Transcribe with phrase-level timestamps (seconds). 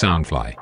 [0.00, 0.54] Soundfly。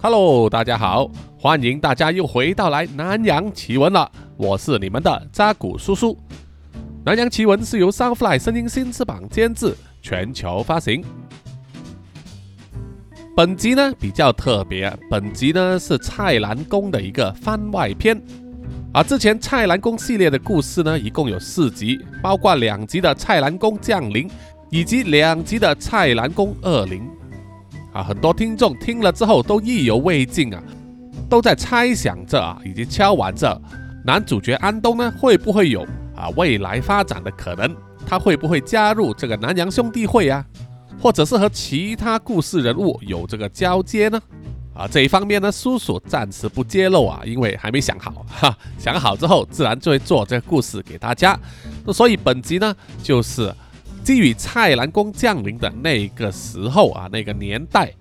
[0.00, 6.16] Hello，大家好，欢迎大家又回到来南洋奇闻了，我是你们的扎古叔叔。
[7.04, 11.04] 南洋奇闻是由 Soundfly 声音新翅膀监制，全球发行。
[13.36, 18.16] 本集呢比较特别，本集呢是蔡澜宫的一个番外篇。
[18.92, 24.30] 啊之前蔡澜宫系列的故事呢，一共有四集，包括两集的蔡澜宫降临，
[24.70, 27.02] 以及两集的蔡澜宫二零。
[27.96, 30.62] 啊，很多听众听了之后都意犹未尽啊，
[31.30, 33.58] 都在猜想着啊，以及敲完着
[34.04, 35.80] 男主角安东呢会不会有
[36.14, 37.74] 啊未来发展的可能？
[38.06, 40.44] 他会不会加入这个南洋兄弟会啊？
[41.00, 44.20] 或者是和其他故事人物有这个交接呢？
[44.74, 48.54] 啊，这一方面呢，叔叔暂时不揭露啊，因为还没想好哈。
[48.78, 51.38] 想好之后，自然就会做这个故事给大家。
[51.86, 53.50] 那所以本集呢，就是
[54.06, 57.92] 基于蔡澜宫降临的那个时候啊，那个年代，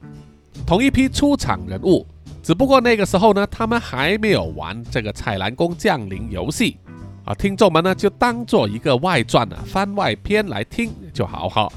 [0.63, 2.05] 同一批出场人物，
[2.43, 6.77] 只不过那个时候呢，他们还没有玩这个蔡澜宫降临游戏
[7.23, 7.33] 啊。
[7.33, 11.67] 听众们呢，就当做一个外传啊、番外篇来听就好哈。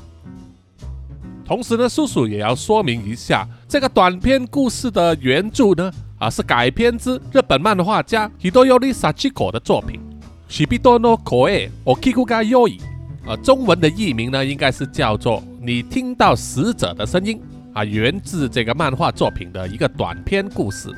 [1.46, 9.98] 同时呢，叔叔也要说明一下，这个短篇故事的原著呢，啊是改编自日本漫画家 Hidoyori Sachiko 的作品
[10.52, 12.78] 《Shibito no Koe Okiku ga Yoi》，
[13.28, 17.38] 呃，中文的译名呢应该是叫做《你听到死者的声音》，
[17.78, 20.88] 啊，源自这个漫画作品的一个短篇故事。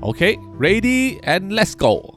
[0.00, 2.14] OK，ready、and let's go。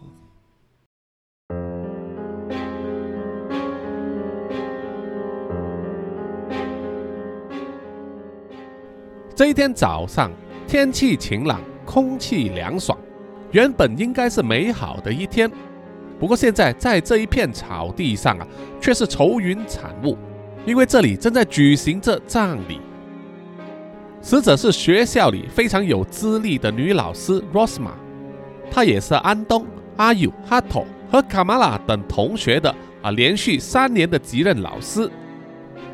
[9.36, 10.32] 这一天早上，
[10.66, 12.98] 天气晴朗，空气凉爽，
[13.52, 15.52] 原本应该是美好的一天。
[16.22, 18.48] 不过现在在这一片草地上啊，
[18.80, 20.16] 却是愁云惨雾，
[20.68, 22.80] 因为这里正在举行着葬礼。
[24.22, 27.90] 死者是学校里非常有资历的女老师 Rosma，
[28.70, 29.66] 她也是安东、
[29.98, 32.70] 阿尤、哈托和卡玛拉等同学的
[33.02, 35.10] 啊连续三年的级任老师。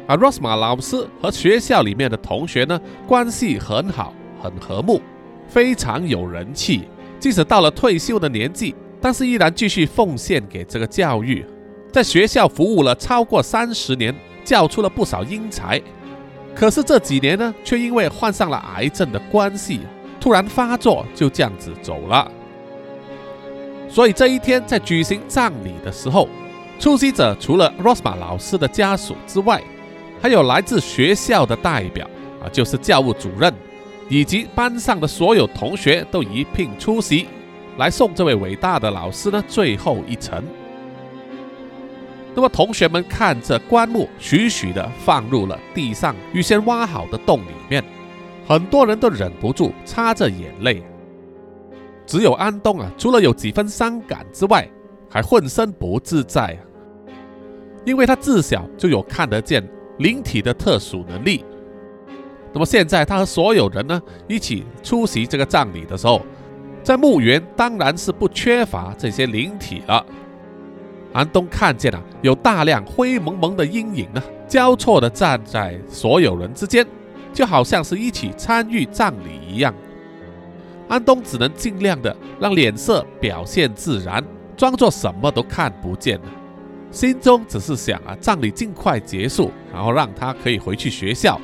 [0.07, 2.77] 啊 Rosma 老师和学校里面的同学呢，
[3.07, 4.13] 关系很好，
[4.43, 5.01] 很和睦，
[5.47, 6.89] 非常有人气。
[7.17, 11.45] 即使到了退休的年纪，但是依然继续奉献给这个教育，
[11.91, 14.13] 在学校服务了超过三十年，
[14.43, 15.81] 教出了不少英才。
[16.55, 19.81] 可是这几年呢，却因为患上了癌症的关系，
[20.19, 22.31] 突然发作，就这样子走了。
[23.87, 26.27] 所以这一天在举行葬礼的时候，
[26.79, 29.61] 出席者除了 Rosma 老师的家属之外，
[30.19, 32.09] 还有来自学校的代表
[32.43, 33.53] 啊，就是教务主任，
[34.09, 37.27] 以及班上的所有同学都一并出席，
[37.77, 40.43] 来送这位伟大的老师呢最后一程。
[42.35, 47.83] 那么同学们看着棺木徐徐地放入了地上预先挖好的洞里面，
[48.47, 50.83] 很多人都忍不住擦着眼泪。
[52.05, 54.69] 只有安东啊，除了有几分伤感之外，
[55.09, 56.59] 还浑身不自在啊，
[57.85, 59.67] 因为他自小就有看得见
[59.97, 61.43] 灵体的特殊能力。
[62.53, 66.21] 那么现在他和所有人呢一起出席这个葬礼的时候，
[66.87, 70.05] 在墓园当然是不缺乏这些灵体了。
[71.11, 76.87] 安东看见了有大量灰蒙蒙的阴影呢，交错的站在所有人之间，
[77.33, 79.75] 就好像是一起参与葬礼一样。
[80.87, 84.23] 安东只能尽量的让脸色表现自然，
[84.55, 86.25] 装作什么都看不见了。
[86.89, 91.37] 心中只是想啊，葬礼尽快结束，然后让他可以回去学校。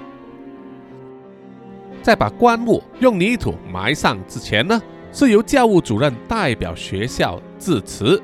[2.01, 4.81] 在把棺木用泥土埋上之前呢，
[5.13, 8.21] 是由教务主任代表学校致辞，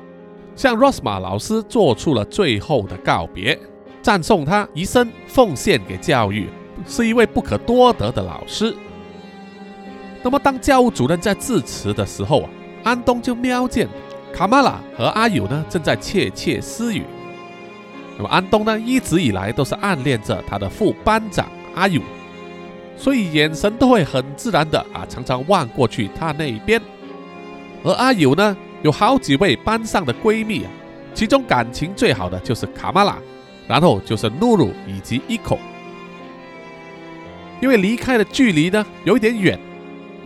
[0.56, 3.56] 向 Rosma 老师做出了最后的告别，
[4.02, 6.48] 赞颂他一生奉献给教育，
[6.84, 8.74] 是一位不可多得的老师。
[10.22, 12.50] 那么，当教务主任在致辞的时候啊，
[12.82, 13.88] 安东就瞄见。
[14.34, 17.04] 卡玛拉和阿友呢，正在窃窃私语。
[18.16, 22.02] 那么安东呢，一直以来都是暗恋着他的副班长阿友，
[23.00, 26.78] 所以眼神都会很自然的啊，常常望过去他那边。
[27.82, 30.70] 而阿友呢，有好几位班上的闺蜜啊，
[31.14, 33.16] 其中感情最好的就是卡玛拉，
[33.66, 35.58] 然后就是露露以及伊口。
[37.62, 39.58] 因为离开的距离呢有一点远，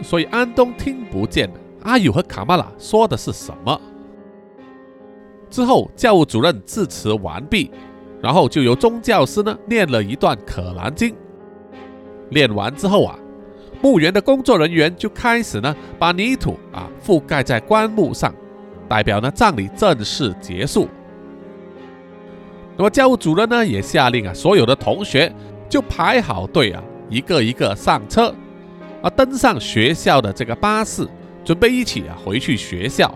[0.03, 1.49] 所以安东听不见
[1.85, 3.81] 阿友和卡玛拉说的是什么。
[5.49, 7.71] 之后，教务主任致辞完毕，
[8.21, 11.11] 然后就由宗教师呢念了一段《可兰经》。
[12.31, 13.19] 练完之后啊，
[13.83, 18.35] 墓园的工作人员就开始呢把泥土啊覆盖在棺木上，
[18.89, 20.89] 代表呢葬礼正式结束。
[22.77, 25.33] 那么教务主任呢也下令啊，所有的同学
[25.69, 28.35] 就排好队啊，一个一个上车，
[29.01, 31.07] 啊，登上学校的这个巴士，
[31.45, 33.15] 准备一起啊回去学校。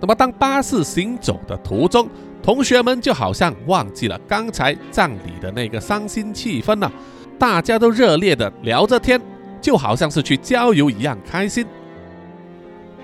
[0.00, 2.08] 那么，当巴士行走的途中，
[2.48, 6.90] 同学们就好像忘记了刚才葬礼的那个伤心气氛了，
[7.38, 9.20] 大家都热烈的聊着天，
[9.60, 11.66] 就好像是去郊游一样开心。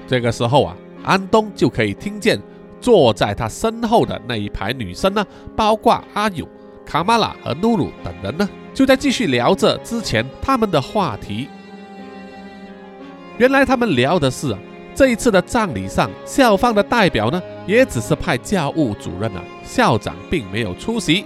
[0.06, 2.40] 这个时候啊，安东就可以听见。
[2.80, 5.22] 坐在他身后的那一排女生呢，
[5.54, 6.48] 包括阿勇、
[6.86, 11.48] 卡玛拉和露露等人呢，就在继续聊着之前他们的话题。
[13.36, 14.56] 原来他们聊的是
[14.94, 21.24] 这一次的葬礼上，校方的代表呢，也只是派教务主任啊，校长并没有出席。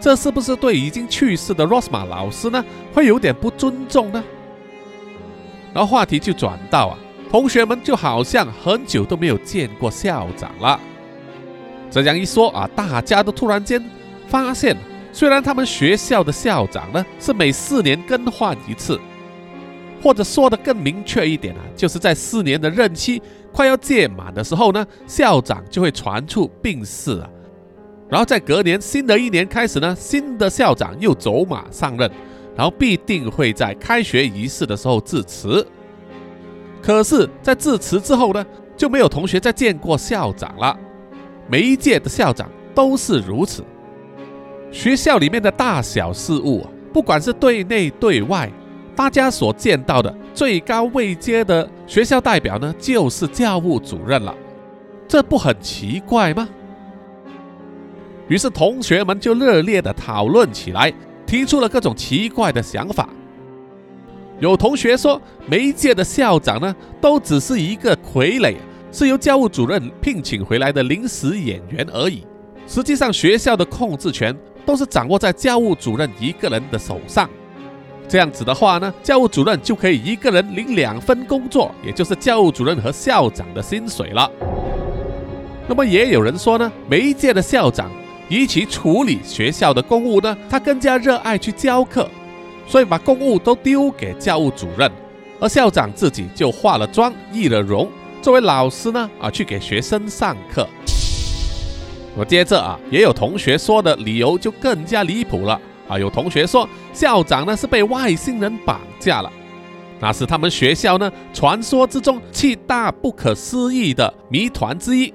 [0.00, 4.22] 这是不是对已经去世的 Rosma 老师呢，会有点不尊重呢？
[5.72, 6.98] 然后话题就转到啊。
[7.30, 10.80] 同学们就好像很久都没有见过校长了。
[11.90, 13.84] 这样一说啊，大家都突然间
[14.26, 14.76] 发现，
[15.12, 18.98] 虽然他们学校的校长呢是每四年更换一次，
[20.02, 23.20] 或者说的更明确一点啊，就是在四年的任期
[23.52, 27.28] 快要届满的时候呢，校长就会传出病逝啊。
[28.08, 32.10] 然后在隔年新的一年开始呢，新的校长又走马上任，
[32.56, 35.66] 然后必定会在开学仪式的时候致辞。
[36.80, 38.46] 可是，在致辞之后呢，
[38.76, 40.78] 就没有同学再见过校长了。
[41.50, 43.64] 每一届的校长都是如此。
[44.70, 48.50] 学校里面的大小事务，不管是对内对外，
[48.98, 54.34] 大家所见到的最高位阶的学校代表呢，就是教务主任了。
[55.06, 56.48] 这不很奇怪吗？
[58.26, 60.92] 于是同学们就热烈的讨论起来，
[61.24, 63.08] 提出了各种奇怪的想法。
[64.40, 68.56] 有同学说，每一届的校长呢，都只是一个傀儡，
[68.90, 72.26] 是由教务主任聘请回来的临时演员而已。
[72.66, 74.36] 实际上，学校的控制权
[74.66, 77.30] 都是掌握在教务主任一个人的手上。
[78.08, 84.30] 这样子的话呢，教务主任就可以一个人领两份工作，也就是教务主任和校长的薪水了。
[85.68, 87.90] 那么也有人说呢，每一届的校长
[88.26, 92.08] 比起处理学校的公务呢，他更加热爱去教课。
[92.66, 94.90] 所以把公务都丢给教务主任，
[95.40, 97.88] 而校长自己就化了妆、易了容，
[98.20, 100.68] 作为老师呢啊去给学生上课。
[102.14, 105.58] 我接着啊，也有同学说的理由就更加离谱了
[105.88, 105.98] 啊！
[105.98, 109.32] 有同学说校长呢是被外星人绑架了，
[109.98, 115.12] 那是他们学校呢传说之中七大不可思议的谜团之一。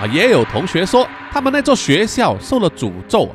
[0.00, 3.28] 啊，也有同学说他们那座学校受了诅咒。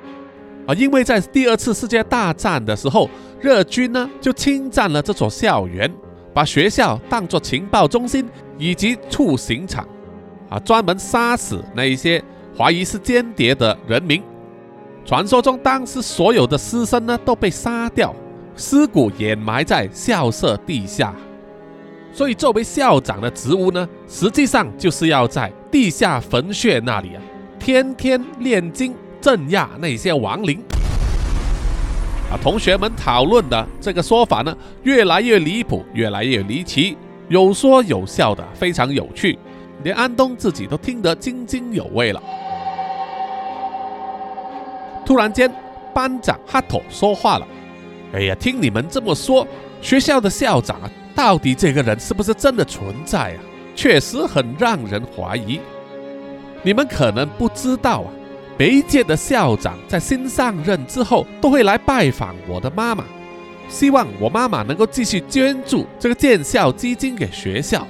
[0.68, 3.10] 啊，因为在第二次世界大战的时候，
[3.40, 5.90] 日军呢就侵占了这所校园，
[6.34, 8.28] 把学校当作情报中心
[8.58, 9.88] 以及处刑场，
[10.50, 12.22] 啊，专门杀死那一些
[12.58, 14.22] 怀疑是间谍的人民。
[15.08, 18.14] 传说中，当时所有的师生呢都被杀掉，
[18.58, 21.16] 尸骨掩埋在校舍地下。
[22.12, 27.24] 所以，作为校长的职务呢，实际上就是要在地下坟穴那里啊，
[27.58, 28.94] 天天炼金。
[29.20, 30.62] 镇压那些亡灵
[32.32, 32.38] 啊！
[32.42, 36.96] 同学们讨论的这个说法呢，越来越离谱，越来越离奇，
[37.28, 39.38] 有说有笑的，非常有趣，
[39.84, 42.22] 连安东自己都听得津津有味了。
[45.08, 45.50] 突然间，
[45.94, 47.48] 班长哈托说话了
[48.14, 49.48] ：“哎呀，听你们这么说，
[49.82, 53.40] 学校的校长啊，到底这个人是不是真的存在啊？
[53.74, 55.62] 确实很让人怀疑。
[56.62, 58.12] 你们可能不知道啊。”
[58.60, 63.06] 每一届的校长在新上任之后，都会来拜访我的妈妈，
[63.70, 67.88] 希望我妈妈能够继续捐助这个建校基金给学校，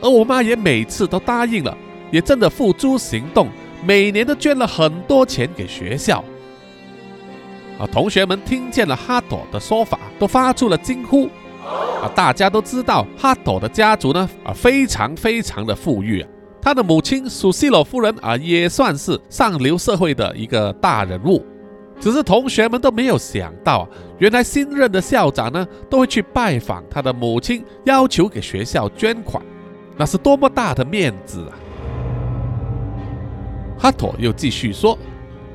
[0.00, 1.76] 而我妈也每次都答应了，
[2.10, 3.48] 也真的付诸行动，
[3.84, 6.24] 每年都捐了很多钱给学校。
[7.78, 11.28] 啊，同学们听见了哈朵的说法，都发出了惊呼。
[12.02, 16.28] 啊，大家都知道哈朵的家族呢，啊，非常非常的富裕啊。
[16.60, 21.44] 他的母亲苏西罗夫人啊，也算是上流社会的一个大人物。
[22.00, 29.42] 只是同学们都没有想到，原来新任的校长呢，都会去拜访他的母亲，要求给学校捐款，
[29.96, 31.58] 那是多么大的面子啊！
[33.76, 34.96] 哈托又继续说：“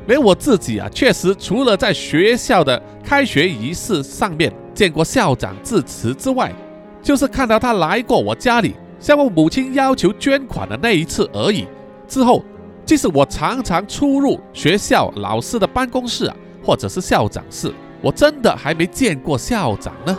[0.07, 6.53] 连我自己啊，确实除了在学校的开学仪式上面见过校长致辞之外，
[7.01, 11.67] 就是看到他来过我家里。”向我母亲要求捐款的那一次而已。
[12.07, 12.41] 之后，
[12.85, 17.69] 即使我常常出入学校老师的办公室啊，或者是校长室，
[18.01, 20.17] 我真的还没见过校长呢。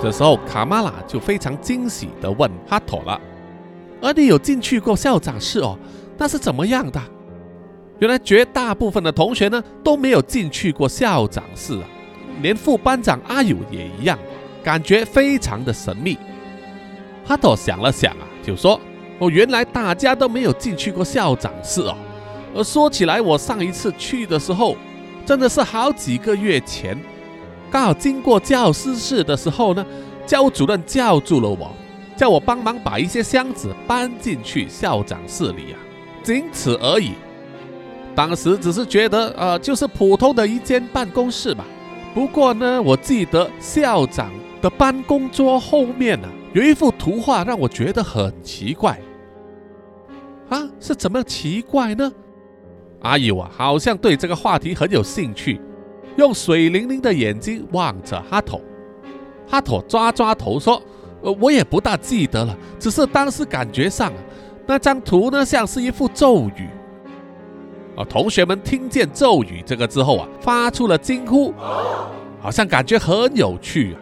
[0.00, 3.20] 这时候，卡玛拉就非常惊喜地问哈托了
[4.00, 5.78] ：“而你有进去过校长室哦？
[6.16, 6.98] 那是怎么样的？”
[8.04, 11.88] 原来绝大部分的同学呢都没有进去过校长室啊，
[12.42, 14.18] 连副班长阿友也一样，
[14.62, 16.18] 感觉非常的神秘。
[17.24, 18.78] 哈托想了想啊，就说
[19.18, 21.96] ：“哦，原来大家都没有进去过校长室哦。
[22.54, 24.76] 而说起来，我上一次去的时候，
[25.24, 26.94] 真的是好几个月前，
[27.70, 29.86] 刚好经过教师室的时候呢，
[30.26, 31.74] 教主任叫住了我，
[32.18, 35.80] 叫我帮忙把一些箱子搬进去校长室里啊，
[36.22, 37.12] 仅此而已。
[38.14, 41.64] 当时只是觉得，呃，就是普通的一间办公室吧。
[42.14, 44.30] 不过呢，我记得校长
[44.62, 48.96] 的办公桌后面呢。”有一幅图画让我觉得很奇怪，
[50.48, 52.12] 啊，是怎么奇怪呢？
[53.00, 55.60] 阿友啊，好像对这个话题很有兴趣，
[56.16, 58.60] 用水灵灵的眼睛望着哈头。
[59.48, 60.80] 哈头抓抓头说
[61.22, 64.12] ：“呃，我也不大记得了，只是当时感觉上
[64.64, 66.68] 那张图呢，像是一幅咒语。”
[67.96, 71.52] 啊，同学们听见“咒语”这个之后啊，发出了惊呼，
[72.40, 73.96] 好像感觉很有趣啊。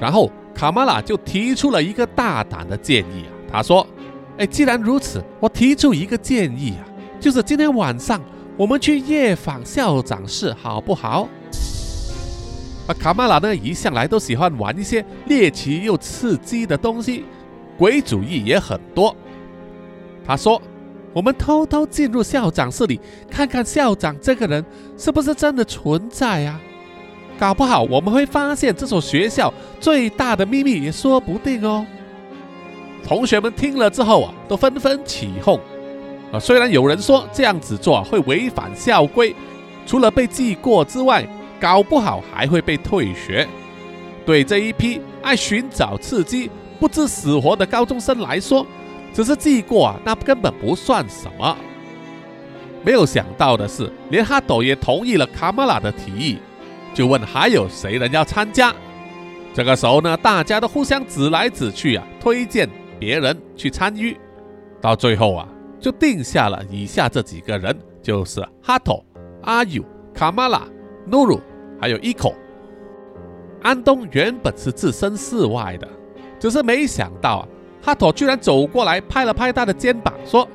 [0.00, 0.30] 然后。
[0.56, 3.84] 卡马拉就提出了一个大胆的建议啊，他说
[4.38, 6.86] ：“哎，既然如此，我提出一个建议啊，
[7.18, 8.20] 就是今天晚上
[8.56, 11.28] 我们去夜访校长室，好不好？”
[12.86, 17.24] 啊，卡马拉呢一向来都喜欢玩一些猎奇又刺激的东西，
[17.76, 19.12] 鬼主意也很多。
[20.24, 20.62] 他说
[21.14, 24.62] ：“我们偷偷进入校长室里，看看校长这个人
[24.98, 26.60] 是不是真的存在啊？”
[27.38, 31.84] 搞不好我们会发现这所学校最大的秘密也说不定哦。
[33.04, 35.58] 同学们听了之后啊，都纷纷起哄。
[36.32, 39.34] 啊，虽然有人说这样子做会违反校规，
[39.84, 41.26] 除了被记过之外，
[41.60, 43.46] 搞不好还会被退学。
[44.24, 48.64] 对这一批爱寻找刺激、不知死活的高中生来说，
[49.14, 51.56] 只是记过啊，那根本不算什么。
[52.84, 56.38] 没有想到的是，连哈斗也同意了卡马拉的提议。
[56.92, 58.74] 就问还有谁人要参加？
[59.54, 62.68] 这个时候呢，大家都互相指来指去啊，推荐
[62.98, 64.16] 别人去参与。
[64.80, 65.48] 到最后啊，
[65.80, 69.04] 就定下了以下这几个人，就是哈斗、
[69.42, 70.62] 阿尤、卡马拉、
[71.06, 71.40] 努鲁，
[71.80, 72.34] 还有伊口。
[73.62, 75.88] 安东原本是置身事外的，
[76.38, 77.48] 只是没想到啊，
[77.84, 80.48] 哈托居然走过来拍了拍他的肩膀，说：“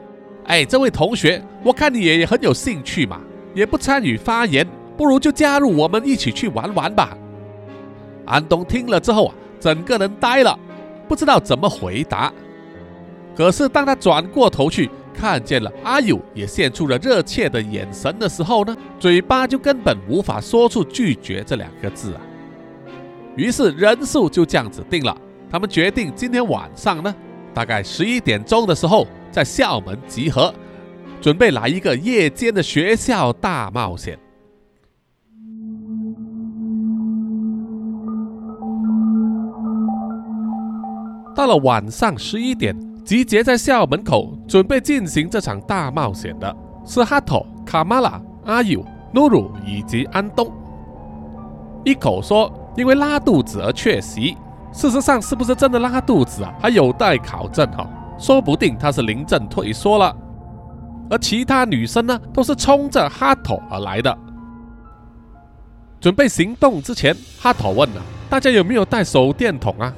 [0.46, 3.22] 哎，这位同学，我看你也很有兴趣嘛，
[3.54, 4.68] 也不参与发言。”
[4.98, 7.18] 不如就加入我们一起去玩玩吧。
[8.26, 10.60] 安东听了之后啊，整个人呆了，
[11.08, 12.34] 不知道怎么回答。
[13.34, 22.22] 可是当他转过头去看见了阿友，也现出了热切的眼神的时候呢，嘴巴就根本无法说出拒绝这两个字啊。
[23.38, 25.16] 于是人数就这样子定了，
[25.52, 27.14] 他们决定今天晚上呢，
[27.56, 30.54] 大概十一点钟的时候在校门集合，
[31.20, 34.18] 准备来一个夜间的学校大冒险。
[41.36, 50.52] 到了晚上十一点，集结在校门口，准备进行这场大冒险的是哈托、卡马拉、阿尤、努鲁以及安东。
[51.84, 54.36] 一口说因为拉肚子而缺席，
[54.80, 56.54] 事实上是不是真的拉肚子啊？
[56.58, 57.86] 还有待考证哈，
[58.18, 60.16] 说不定他是临阵退缩了。
[61.10, 64.18] 而其他女生呢，都是冲着哈托而来的。
[66.00, 69.94] 准备行动之前，哈托问了大家有没有带手电筒啊？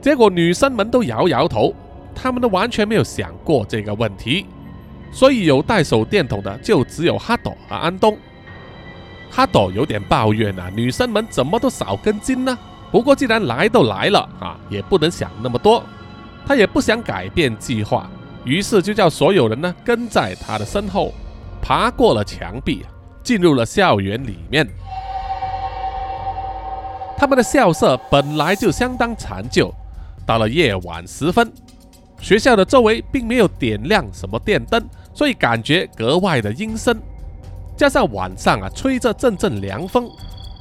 [0.00, 1.74] 结果女生们都摇摇头，
[2.14, 4.46] 她们都完全没有想过这个问题，
[5.10, 8.16] 所以有带手电筒的就只有哈朵和安东。
[9.28, 12.56] 哈朵有点抱怨啊，女生们怎么都少根筋呢？
[12.90, 15.82] 不过既然来都来了啊，也不能想那么多，
[16.46, 18.10] 他也不想改变计划，
[18.44, 21.12] 于是就叫所有人呢跟在他的身后，
[21.62, 22.84] 爬过了墙壁，
[23.22, 24.68] 进入了校园里面。
[27.16, 29.72] 他们的校舍本来就相当残旧。
[30.26, 31.52] 到了夜晚时分，
[32.20, 34.82] 学校的周围并没有点亮什么电灯，
[35.12, 36.98] 所以感觉格外的阴森。
[37.76, 40.10] 加上晚上啊，吹着阵阵凉风，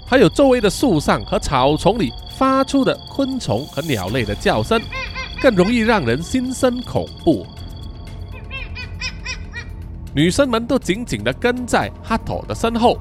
[0.09, 4.81] 还有周围的树上和草丛里发出的昆虫和鸟类的叫声，
[5.39, 7.45] 更容易让人心生恐怖。
[10.15, 12.97] 女生们都紧紧地跟在哈托的身后，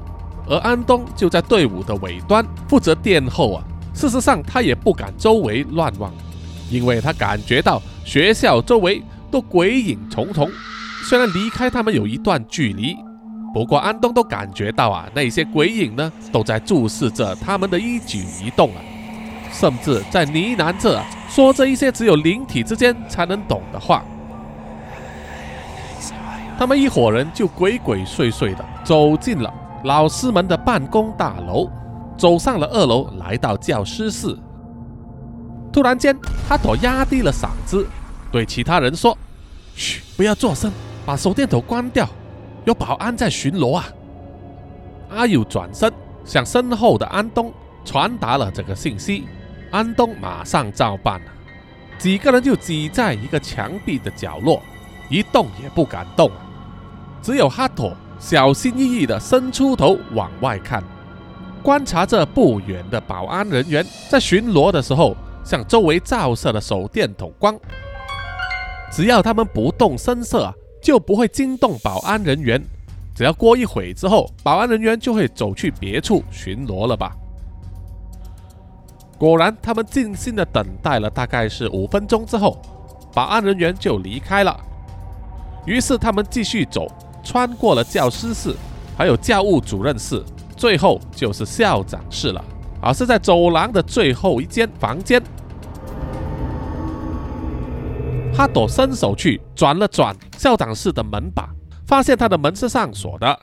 [0.47, 3.63] 而安东就在队伍的尾端负责殿后啊。
[3.95, 6.13] 事实上，他也不敢周围乱望。
[6.69, 9.01] 因为他感觉到学校周围
[9.31, 10.47] 都鬼影重重，
[11.09, 12.95] 虽然离开他们有一段距离，
[13.53, 18.81] 不过安东都感觉到啊，那些鬼影呢都在注视着他们的一举一动啊，
[19.51, 24.03] 甚至在呢喃着说着一些只有灵体之间才能懂的话。
[26.57, 29.53] 他们一伙人就鬼鬼祟祟的走进了
[29.85, 31.69] 老师们的办公大楼，
[32.17, 34.37] 走上了二楼，来到教师室。
[35.71, 36.13] 突然间，
[36.49, 37.87] 哈朵压低了嗓子，
[38.31, 39.17] 对其他人说
[39.73, 40.69] ：“嘘，不要作声，
[41.05, 42.09] 把手电筒关掉，
[42.69, 43.85] 有保安在巡逻啊。”
[45.09, 45.91] 阿友转身
[46.23, 47.51] 向身后的安东
[47.83, 49.27] 传达了这个信息，
[49.71, 51.25] 安东马上照办了。
[51.97, 54.61] 几个人就挤在一个墙壁的角落，
[55.09, 56.31] 一动也不敢动。
[57.21, 60.83] 只有哈托小心翼翼地伸出头往外看，
[61.63, 67.59] 观察着不远的保安人员在巡逻的时候向周围照射的手电筒光。
[68.91, 72.61] 只要他们不动声色，就不会惊动保安人员。
[73.15, 77.15] 只要过一会之后，保安人员就会走去别处巡逻了吧？
[79.17, 82.61] 果然，他们静心地等待了大概是五分钟之后，
[83.13, 84.57] 保安人员就离开了。
[85.65, 86.87] 于是他们继续走。
[87.21, 88.55] 穿过了教师室，
[88.97, 90.23] 还有教务主任室，
[90.55, 92.43] 最后就是校长室了。
[92.81, 95.21] 而是在走廊的最后一间房间。
[98.39, 101.49] 哈朵伸手去转了转校长室的门把，
[101.85, 103.37] 发现他的门是上锁的。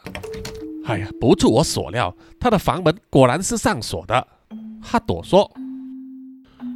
[0.87, 4.27] 哎呀，不出我所料，他的房门果然是上锁的。
[4.81, 5.53] 哈朵说。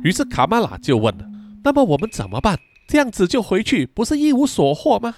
[0.05, 1.15] 于是卡玛拉就问
[1.65, 2.59] ：“那么我们怎么办？
[2.87, 5.15] 这样子就回去，不是一无所获吗？”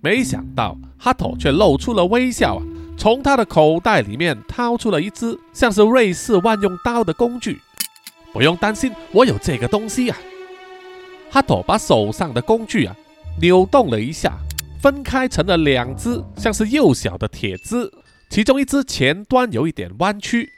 [0.00, 2.62] 没想到哈托却露出了微笑啊，
[2.96, 7.60] 从他的口袋里面掏出了一支像是瑞士万用刀的工具。
[8.32, 10.16] 不用担心，我有这个东西啊。
[11.30, 12.96] 哈托把手上的工具啊
[13.40, 14.36] 扭动了一下，
[14.82, 17.90] 分开成了两只像是幼小的铁枝，
[18.28, 20.48] 其中一只前端有一点弯曲。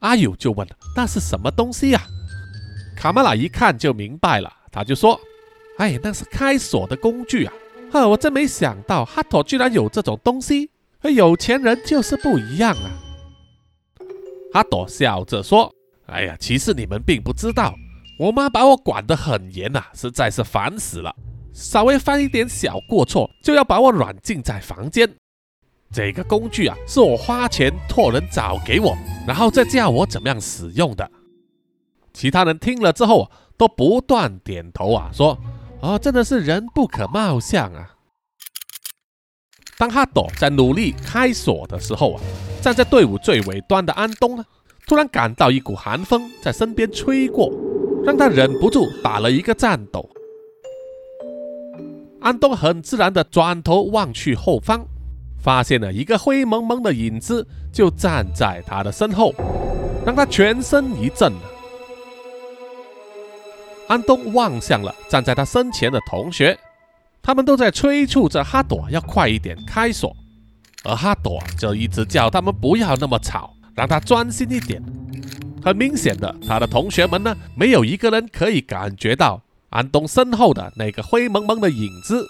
[0.00, 2.02] 阿友就问：“那是什么东西呀？”
[2.96, 5.20] 卡玛拉一看就明白了，他就说
[5.78, 7.52] ：“哎，那是开锁的工具啊。”
[7.92, 8.08] 呵！
[8.08, 10.70] 我真没想到哈托居然有这种东西。
[11.02, 12.90] 有钱人就是不一样啊！
[14.52, 15.72] 哈朵笑着说
[16.06, 17.74] ：“哎呀，其实你们并不知道，
[18.18, 21.14] 我妈把我管得很严呐，实在是烦死了。
[21.52, 25.08] 稍微犯一点小过错，就要把我软禁在房间。
[25.92, 28.96] 这个工具啊，是我花钱托人找给我，
[29.26, 31.10] 然后再教我怎么样使用的。”
[32.12, 35.38] 其他人听了之后都不断点头啊，说。
[35.80, 37.90] 哦，真的是人不可貌相啊！
[39.76, 42.22] 当哈朵在努力开锁的时候啊，
[42.62, 44.42] 站在队伍最尾端的安东呢，
[44.86, 47.52] 突然感到一股寒风在身边吹过，
[48.04, 50.08] 让他忍不住打了一个颤抖。
[52.20, 54.86] 安东很自然地转头望去后方，
[55.38, 59.34] 发现了一个灰蒙蒙的影子就站在他的身后，
[60.06, 61.32] 让他全身一震。
[63.86, 66.58] 安东望向了站在他身前的同学，
[67.22, 70.16] 他们都在催促着哈朵要快一点开锁，
[70.84, 74.82] 而哈朵就一直叫他们不要那么吵，让他专心一点。
[75.64, 82.26] 很明显的，他的同学们呢，没有一个人可以感觉到安东身后的那个灰蒙蒙的影子。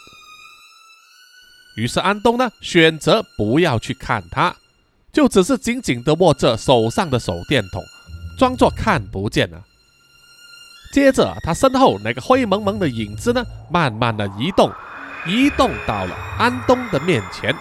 [1.76, 4.54] 于是安东呢，选择不要去看他，
[5.12, 7.82] 就只是紧紧地握着手上的手电筒，
[8.38, 9.60] 装作看不见了。
[10.92, 14.70] 接着，他身后那个灰蒙蒙的影子呢，慢慢的移动，
[15.26, 17.52] 移动到了安东的面前，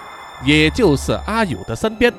[0.45, 2.13] 也就是阿友的身边。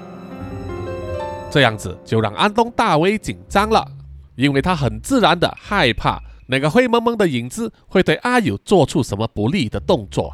[1.54, 3.86] 这样子就让安东大为紧张了，
[4.34, 10.32] 因为他很自然的害怕那个灰蒙蒙的影子会对阿友做出什么不利的动作，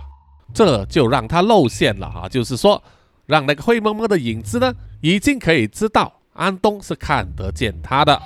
[0.55, 2.27] 这就让他露馅了啊！
[2.27, 2.83] 就是说，
[3.27, 8.19] 让那个灰蒙蒙的影子呢，已经可以知道安东是看得见他的。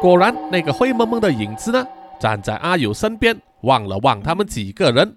[0.00, 1.86] 果然，那个灰蒙蒙的影子呢，
[2.18, 5.14] 站在阿友身边，望了望他们几个人，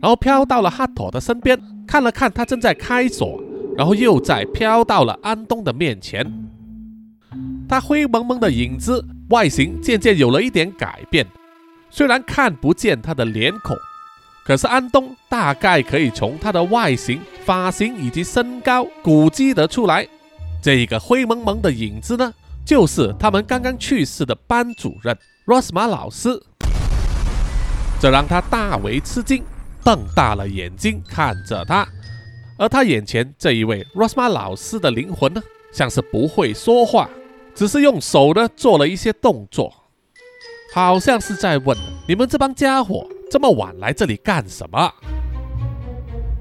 [0.00, 3.42] 然后飘到了哈托的身边，看了看他正在开锁，
[3.78, 6.26] 然后又再飘到了安东的面前。
[7.68, 11.24] 他灰蒙蒙的影子外形渐渐有了一点改变，
[11.88, 13.76] 虽然看不见他的脸孔，
[14.44, 20.04] 可是安东大概可以从他的外形、发型以及身高估计得出来，
[20.60, 22.34] 这个灰蒙蒙的影子呢。
[22.64, 26.42] 就是他们刚刚去世的班主任 Rosma 老师，
[28.00, 29.44] 这让他大为吃惊，
[29.84, 31.86] 瞪大了眼睛看着他。
[32.58, 35.40] 而他眼前这一位 Rosma 老师的灵魂呢，
[35.72, 37.08] 像是不会说话，
[37.54, 39.72] 只是用手呢做了一些动作，
[40.74, 44.92] 好像是在问你们这帮家伙这么晚来这里干什么。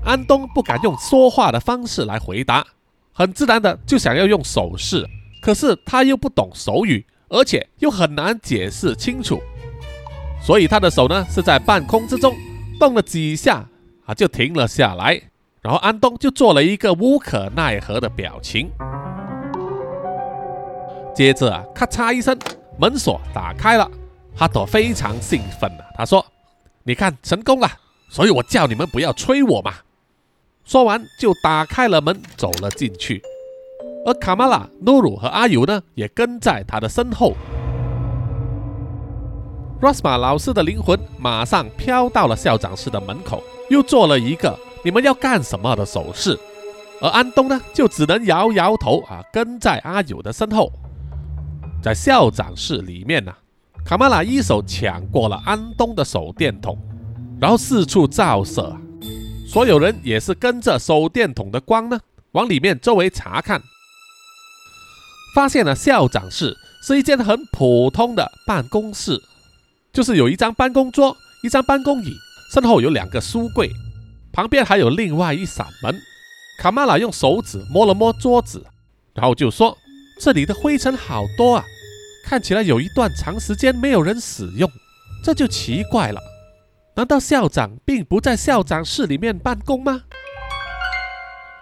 [0.04, 2.66] 安东不敢用说话的方式来回答，
[3.14, 5.06] 很自然的就想要用手势。
[5.40, 9.40] 可是他又不懂手语，而且又很难解释清楚，
[10.42, 12.36] 所以他的手呢是在半空之中
[12.80, 13.70] 动了几下
[14.06, 15.22] 啊，就停了下来。
[15.62, 18.70] 然后安东就做了一个无可奈何的表情。
[21.14, 22.38] 接着啊，咔嚓一声，
[22.80, 23.90] 门锁打开了。
[24.36, 26.24] 哈朵非常兴奋啊，他说
[26.86, 27.68] ：“你看，成功了，
[28.08, 29.74] 所以我叫你们不要催我嘛。”
[30.64, 33.22] 说完就打开了门，走了进去。
[34.06, 37.34] 而卡玛拉、努鲁和阿尤呢，也跟在他的身后。
[39.82, 44.58] 罗斯玛老师的灵魂马上飘到了校长室的门口，又做了一个
[44.88, 46.40] “你们要干什么”的手势。
[47.02, 50.72] 而安东呢，就只能摇摇头啊，跟在阿友的身后。
[51.84, 53.34] 在校长室里面呢，
[53.86, 56.80] 卡玛拉一手抢过了安东的手电筒，
[57.38, 58.74] 然后四处照射。
[59.46, 62.00] 所有人也是跟着手电筒的光呢，
[62.32, 63.62] 往里面周围查看，
[65.36, 69.22] 发现了校长室是一间很普通的办公室，
[69.92, 72.14] 就是有一张办公桌、一张办公椅，
[72.54, 73.70] 身后有两个书柜，
[74.38, 76.00] 旁边还有另外一扇门。
[76.60, 78.64] 卡玛拉用手指摸了摸桌子，
[79.16, 79.76] 然后就说
[80.22, 81.66] ：“这里的灰尘好多啊，
[82.24, 84.70] 看起来有一段长时间没有人使用，
[85.24, 86.22] 这就奇怪了。”
[86.94, 90.04] 难道校长并不在校长室里面办公吗？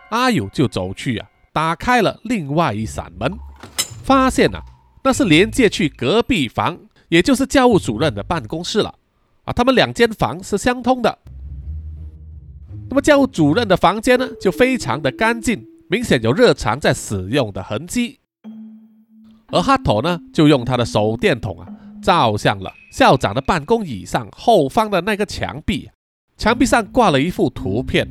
[0.09, 3.37] 阿友就走去啊，打开了另外一扇门，
[4.03, 4.61] 发现啊，
[5.01, 8.93] 那是连接去隔壁房，也就是教务主任的办公室了。
[9.45, 11.19] 啊，他们两间房是相通的。
[12.89, 18.19] 那么教务主任的房间呢，就非常的干净，明显有日常在使用的痕迹。
[19.47, 21.67] 而哈头呢，就用他的手电筒啊。
[22.03, 25.89] 照向了校长的办公椅上后方的那个墙壁，
[26.37, 28.07] 墙壁上挂了一幅图片，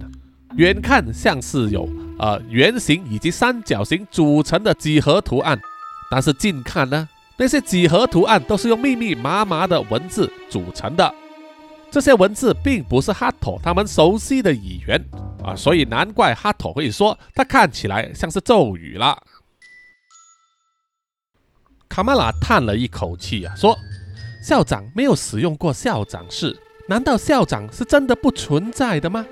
[0.57, 5.61] 远看像是有呃圆形以及三角形组成的几何图案，
[6.11, 7.09] 但是近看呢，
[7.39, 11.15] 那些几何图案都是用密密麻麻的文字组成的，
[11.95, 15.01] 这些文字并不是哈托他们熟悉的语言
[15.45, 19.17] 啊，所以难怪哈托会说它看起来像是咒语了。
[21.89, 23.79] 卡玛拉叹了一口气啊，说
[24.43, 29.25] ：“校长没有使用过校长室，难道校长是真的不存在的吗？”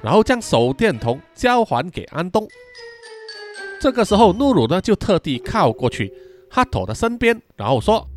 [0.00, 2.46] 然后将手电筒交还给安东。
[3.80, 6.14] 这个时候，努鲁呢就特地靠过去
[6.48, 8.08] 哈托的身边，然后说：“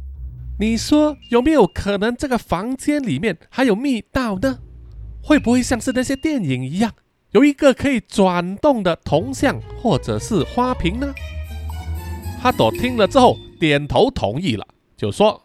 [0.60, 4.60] 你说有没有可能这个房间里面还有密道呢？
[5.24, 6.93] 会不会像是那些电影一样，
[7.32, 11.13] 有一个可以转动的铜像或者是花瓶呢？”
[12.41, 13.38] 哈朵听了之后。
[13.60, 14.63] 点头同意了，
[14.96, 15.41] 就说：“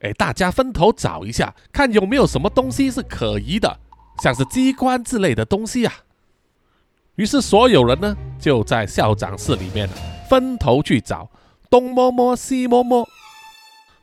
[0.00, 3.80] 哎，大家分头找一下，看有没有什么东西是可疑的，
[4.22, 5.94] 像是机关之类的东西啊。”
[7.16, 9.88] 于是所有人呢就在校长室里面
[10.28, 11.30] 分头去找，
[11.70, 13.08] 东摸摸西摸摸，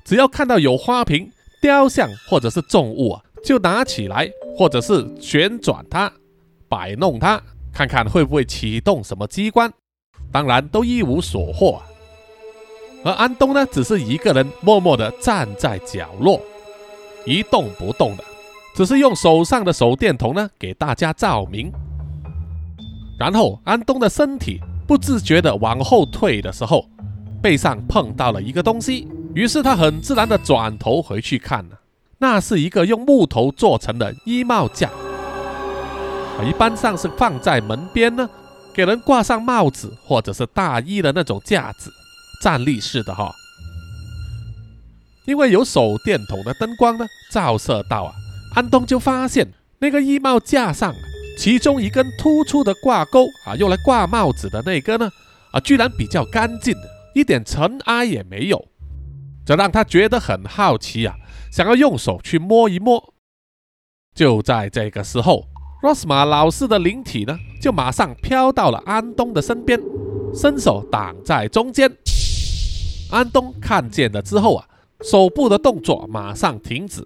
[0.04, 6.12] 只要看到有花瓶、雕像或者是重物啊，就拿起来或者是旋转它、
[6.68, 9.72] 摆弄它，看看会不会启动什么机关。
[10.32, 11.82] 当然都一无所获。
[13.04, 16.40] 而安东呢，只是一个人默默地站在角落，
[17.26, 18.24] 一动不动的，
[18.76, 21.72] 只是用手上的手电筒呢给大家照明。
[23.20, 26.86] 然后安东的身体不自觉地往后退的时候，
[27.42, 31.80] 背上碰到了一个东西，于是他很自然地转头回去看了，
[32.17, 34.89] 那是一个用木头做成的衣帽架，
[36.46, 38.30] 一般上是放在门边呢，
[38.74, 41.91] 给人挂上帽子或者是大衣的那种架子。
[42.44, 43.32] 站立式的哈，
[45.26, 48.13] 因为有手电筒的灯光呢照射到啊，
[48.56, 50.91] 安东就发现那个衣帽架上，
[51.38, 55.08] 其中一根突出的挂钩啊，用来挂帽子的那个呢
[55.52, 56.76] 啊，居然比较干净，
[57.13, 58.65] 一点尘埃也没有，
[59.45, 61.15] 这让他觉得很好奇啊，
[61.51, 63.13] 想要用手去摸一摸。
[64.13, 65.47] 就在这个时候，
[65.82, 69.80] 罗斯玛老师的灵体呢，就马上飘到了安东的身边，
[70.34, 71.91] 伸手挡在中间。
[73.10, 74.67] 安东看见了之后啊，
[75.01, 77.06] 手部的动作马上停止，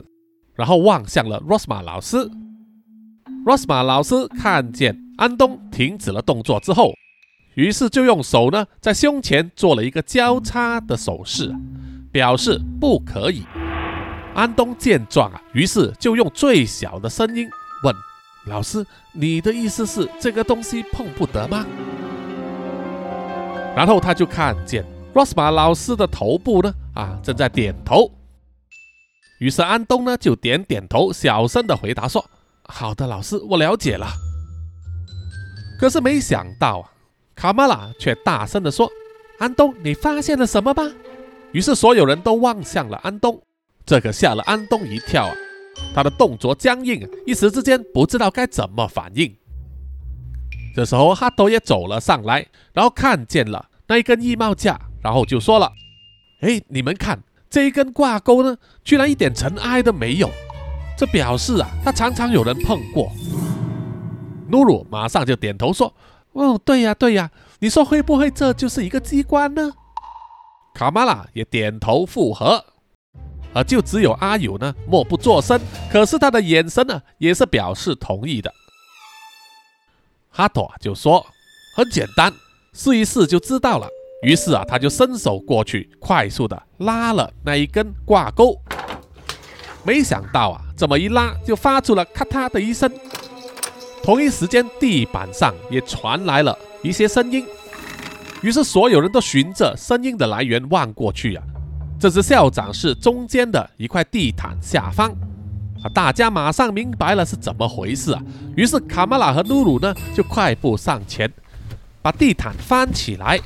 [0.55, 2.29] 然后望向了 Rosma 老师。
[3.45, 6.93] Rosma 老师看见安东停止了动作之后，
[7.53, 11.53] 于是就用手呢在胸前做了一个交叉的手势，
[12.15, 13.43] 表示不可以。
[14.33, 17.45] 安东见状啊，于是就用最小的声音
[17.83, 17.93] 问
[18.45, 21.65] 老师：“你的意思是这个东西碰不得吗？”
[23.75, 24.85] 然后他就看见。
[25.13, 26.73] 罗斯玛老师的头部呢？
[26.93, 28.09] 啊，正在点头。
[29.39, 32.25] 于是安东呢就点点头，小声的回答说
[32.63, 34.07] ：“好的，老师，我了解了。”
[35.77, 36.87] 可是没想到啊，
[37.35, 38.89] 卡玛拉却大声的说
[39.39, 40.83] ：“安东，你发现了什么吗？”
[41.55, 43.41] 于是所有人都望向了安东，
[43.85, 45.33] 这可吓了安东一跳啊！
[45.93, 49.33] 他的动作僵硬，一时之间不知道该怎么反应。
[50.75, 55.71] 这时候哈斗也走了上来，然后看见了那一根衣帽架，然后就说了
[56.43, 60.29] ：“哎，你们看这一根挂钩呢，居然一点尘埃都没有，
[60.97, 63.09] 这表示啊，它常常有人碰过。”
[64.51, 65.93] 努鲁马上就点头说
[66.33, 69.71] ：“哦，对呀，对呀，你说会不会这就是一个机关呢？”
[70.75, 72.63] 卡玛拉也点头附和，
[73.53, 75.57] 而就只有阿友呢默不作声，
[75.89, 78.53] 可是他的眼神呢也是表示同意的。
[80.29, 81.25] 哈托就说
[81.77, 82.29] ：“很简单，
[82.73, 83.87] 试一试就知道了。”
[84.21, 88.59] 于是啊，他就伸手过去，快速的拉了那一根挂钩，
[89.83, 92.91] 没想到啊，这么一拉就发出了咔嗒的一声。
[94.03, 97.45] 同一时间，地板上也传来了一些声音，
[98.45, 101.43] 于是所有人都循着声音的来源望过去啊，
[101.99, 105.11] 这是校长室中间的一块地毯下方，
[105.91, 108.21] 大家马上明白了是怎么回事啊，
[108.55, 111.27] 于是卡玛拉和露露呢就快步上前，
[112.03, 113.39] 把地毯翻起来，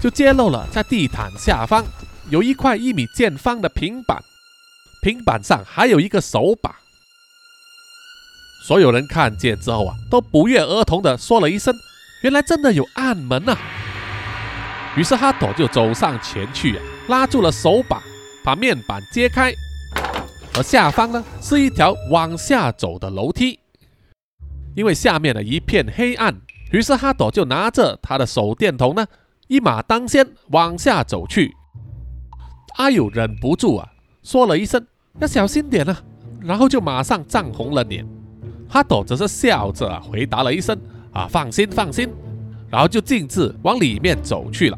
[0.00, 1.84] 就揭露了在地毯下方
[2.30, 4.22] 有一块一米见方的平板，
[5.02, 6.74] 平板上还有一个手把。
[8.66, 11.74] 所有人看见之后啊，都不约而同的说了一声
[12.24, 13.58] ：“原来真的有暗门啊！”
[14.96, 18.00] 于是哈朵就走上前去啊，拉住了手把，
[18.44, 19.52] 把面板揭开，
[20.56, 23.58] 而下方呢是一条往下走的楼梯。
[24.76, 29.06] 因为下面呢一片黑暗，于是哈朵就拿着他的手电筒呢，
[29.48, 31.54] 一马当先往下走去。
[32.76, 33.88] 阿友忍不住啊，
[34.22, 34.84] 说了一声
[35.20, 36.02] ：“要小心点啊！”
[36.42, 38.06] 然后就马上涨红了脸。
[38.68, 40.76] 哈朵则是笑着回答了一声
[41.12, 42.08] ：“啊，放心，放心。”
[42.74, 44.76] 然后就径自往里面走去了。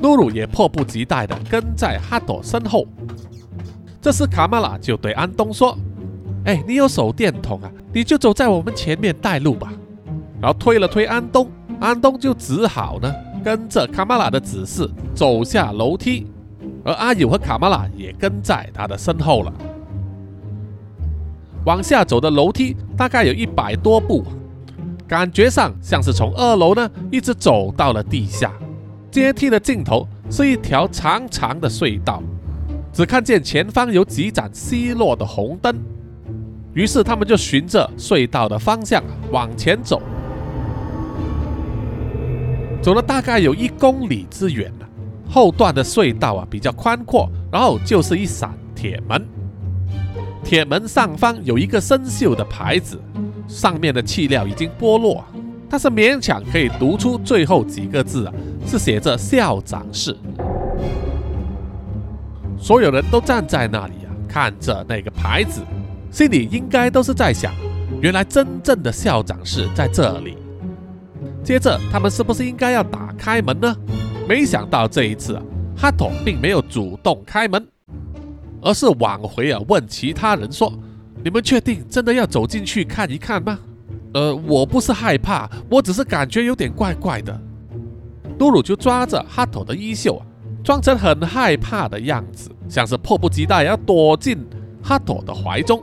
[0.00, 2.86] 露露也迫不及待地跟在哈朵身后。
[4.00, 5.76] 这时卡玛拉就对安东说
[6.46, 9.72] ：“哎，你有手电筒啊，你就走在我们前面带路吧。”
[10.40, 16.28] 然后推了推安东，安东就只好呢跟着卡玛拉的指示走下楼梯，
[16.84, 19.52] 而阿友和卡玛拉也跟在他的身后了。
[21.64, 24.24] 往下走的楼梯大概有一百多步，
[25.08, 28.52] 感觉上像是从二楼呢一直走到了地下。
[29.10, 32.22] 阶梯的尽头是一条长长的隧道，
[32.92, 35.74] 只看见前方有几盏稀落的红灯。
[36.74, 40.02] 于是他们就循着隧道的方向往前走，
[42.82, 44.86] 走了大概有一公里之远了。
[45.28, 49.26] 后段的隧道啊比较宽阔，然后就是一扇铁门。
[50.44, 53.00] 铁门上方有一个生锈的牌子，
[53.48, 55.24] 上面的漆料已经剥落，
[55.68, 58.34] 但是勉强可以读出最后几个字啊，
[58.66, 60.14] 是写着“校长室”。
[62.60, 65.62] 所有人都站在那里啊，看着那个牌子，
[66.10, 67.52] 心里应该都是在想：
[68.02, 70.36] 原来真正的校长室在这里。
[71.42, 73.74] 接着，他们是不是应该要打开门呢？
[74.28, 75.42] 没想到这一次啊，
[75.74, 77.66] 哈托并没有主动开门。
[78.60, 80.70] 而是往回啊，问其他人说
[81.28, 83.58] ：“你们确定真的要走进去看一看吗？”
[84.14, 87.38] 呃，我不是害怕，我只是感觉有点怪怪的。
[88.38, 90.24] 露露就抓着哈头的衣袖啊，
[90.64, 94.38] 装成很害怕的样子，像是迫不及待要躲进
[94.82, 95.82] 哈头的怀中。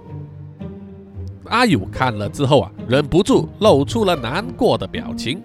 [1.43, 5.39] 阿友看了之后啊，忍不住露出了难过的表情，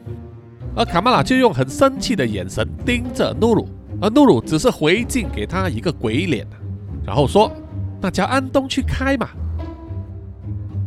[0.75, 3.69] 而卡玛拉就用很生气的眼神盯着露露，
[4.01, 6.47] 而露露只是回敬给他一个鬼脸。
[7.05, 7.53] 然后说
[8.01, 9.29] ：“那叫安东去开嘛。”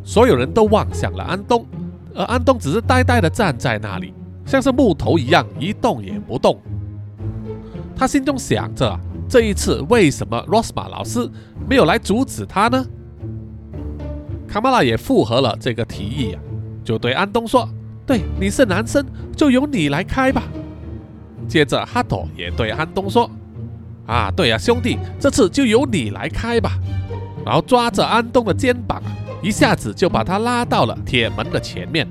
[0.04, 1.66] 所有人都望向了安东，
[2.14, 4.14] 而安东只是呆呆地站在那里，
[4.46, 6.60] 像是木头一样一动也不动。
[7.96, 11.30] 他心中想着：这一次为什么 Rosma 老师
[11.70, 12.86] 没有来阻止他呢？
[14.48, 16.42] 卡玛拉也附和了这个提议啊，
[16.84, 17.68] 就对安东说
[18.06, 20.44] ：“对，你是男生，就由你来开吧。”
[21.48, 23.30] 接着哈托也对安东说。
[24.06, 26.78] 啊，对呀，兄弟，这次就由你来开吧。
[27.46, 29.02] 然后抓着安东的肩膀，
[29.44, 32.08] 一下子就把他拉到了铁门的前面。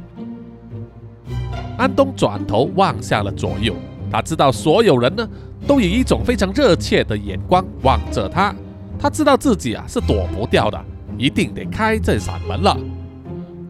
[1.78, 3.74] 安东转头望向了左右，
[4.10, 5.26] 他知道所有人呢
[5.66, 8.54] 都以一种非常热切的眼光望着他。
[8.98, 10.78] 他知道自己啊是躲不掉的，
[11.16, 12.78] 一定得开这扇门了。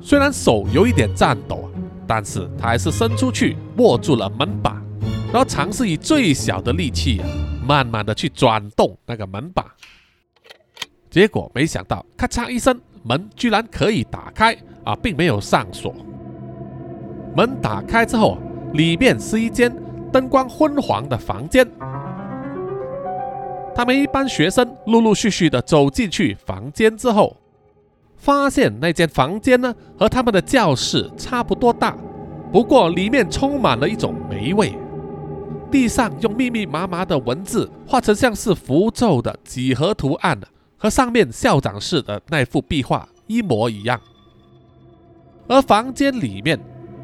[0.03, 1.66] 虽然手有一点颤抖啊，
[2.07, 4.83] 但是他还是伸出去握住了门把，
[5.33, 7.27] 然后尝试以最小的力气啊。
[7.64, 9.64] 慢慢的去转动那个门把，
[11.09, 15.94] 结果没想到，咔嚓一声，门居然可以打开啊，并没有上锁。
[17.36, 18.38] 门打开之后，
[18.74, 19.74] 里面是一间
[20.12, 21.66] 灯光昏黄的房间。
[23.74, 27.36] 他们一班学生陆陆续续的走进去房间之后，
[28.16, 31.96] 发现那间房间呢和他们的教室差不多大，
[32.52, 34.74] 不过里面充满了一种霉味。
[35.70, 40.38] 地上用密密麻麻的文字画成像是符咒的几何图案，
[40.82, 44.00] 和上面校长室的那幅壁画一模一样。
[45.46, 46.58] 而房间里面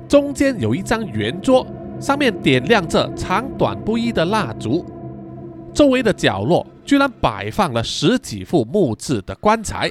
[0.08, 1.64] 中间有一张圆桌，
[2.00, 4.84] 上面点亮着长短不一的蜡烛，
[5.72, 9.88] 周围的角落居然摆放了十几副木质的棺材，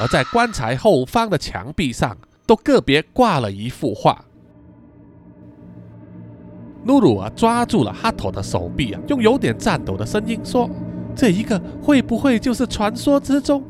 [0.00, 4.24] 而在棺材后方的墙壁上都个别挂了一幅画。
[6.84, 10.70] 露露啊，抓住了哈托的手臂啊，用有点颤抖的声音说
[11.16, 13.64] ：“这一个会不会就是传说之中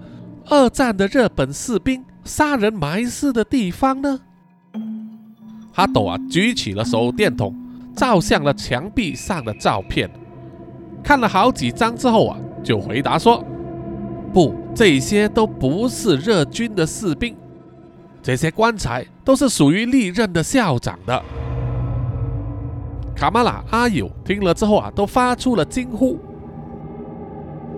[0.47, 4.21] 二战的日本士兵杀人埋尸的地方呢？”
[5.73, 7.55] 哈斗啊，举起了手电筒，
[7.95, 10.11] 照向了墙壁上的照片，
[11.03, 13.45] 看了好几张之后啊，就回答说
[14.33, 17.37] ：“不，这些都不是日军的士兵，
[18.23, 21.23] 这些棺材都是属于历任的校长的。”
[23.15, 26.19] 卡玛拉、阿友听了之后啊，都发出了惊呼。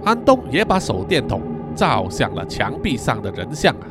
[0.09, 1.43] 安东也把手电筒
[1.75, 3.85] 照向了墙壁上的人像啊，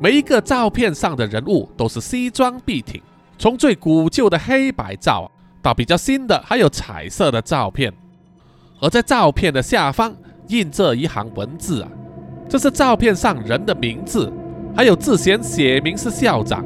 [0.00, 2.98] 每一个照片上的人物都是西装笔挺，
[3.36, 7.92] 从最古旧的黑白照到比较新的还有彩色的照片。
[8.80, 10.10] 而在照片的下方
[10.48, 11.88] 印着一行文字啊，
[12.48, 14.32] 这是照片上人的名字，
[14.74, 16.64] 还有字前写明是校长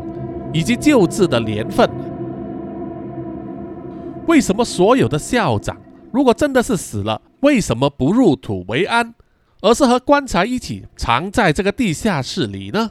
[0.52, 1.90] 以及旧字的年份。
[4.28, 5.76] 为什么所有的校长，
[6.12, 9.14] 如果真的是死了，为什么不入土为安，
[9.60, 12.90] 而是和棺材一起藏在这个地下室里呢？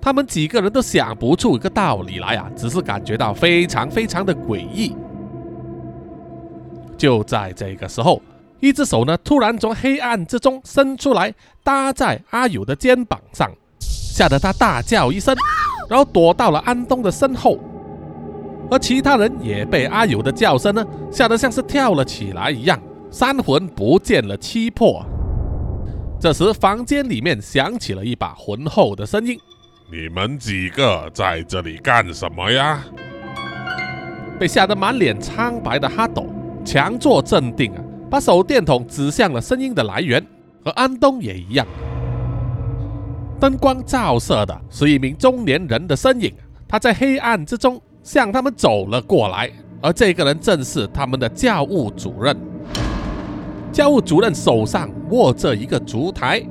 [0.00, 4.96] 他们几个人都想不出一个道理来啊，只是感觉到非常非常的诡异。
[6.96, 8.22] 就在这个时候，
[8.60, 15.36] 一只手呢突然从黑暗之中伸出来，搭在阿友的肩膀上，吓得他大叫一声，
[15.90, 17.58] 然后躲到了安东的身后。
[18.70, 25.04] 而其他人也被阿友的叫声呢吓得像是跳了起来一样，三魂不见了七魄。
[26.20, 29.38] 这时，房间里面响起了一把浑厚的声音
[29.90, 32.84] ：“你们几个在这里干什么呀？”
[34.38, 36.26] 被吓得满脸苍白的哈斗
[36.64, 40.24] 强作镇定啊，把手电筒指向了声音的来源，
[40.64, 41.66] 和安东也一样。
[43.40, 46.32] 灯光照射的是一名中年人的身影，
[46.68, 47.80] 他在黑暗之中。
[48.02, 49.50] 向他们走了过来，
[49.82, 52.34] 而这个人正是他们的教务主任。
[53.72, 56.44] 教务主任手上握着一个烛台，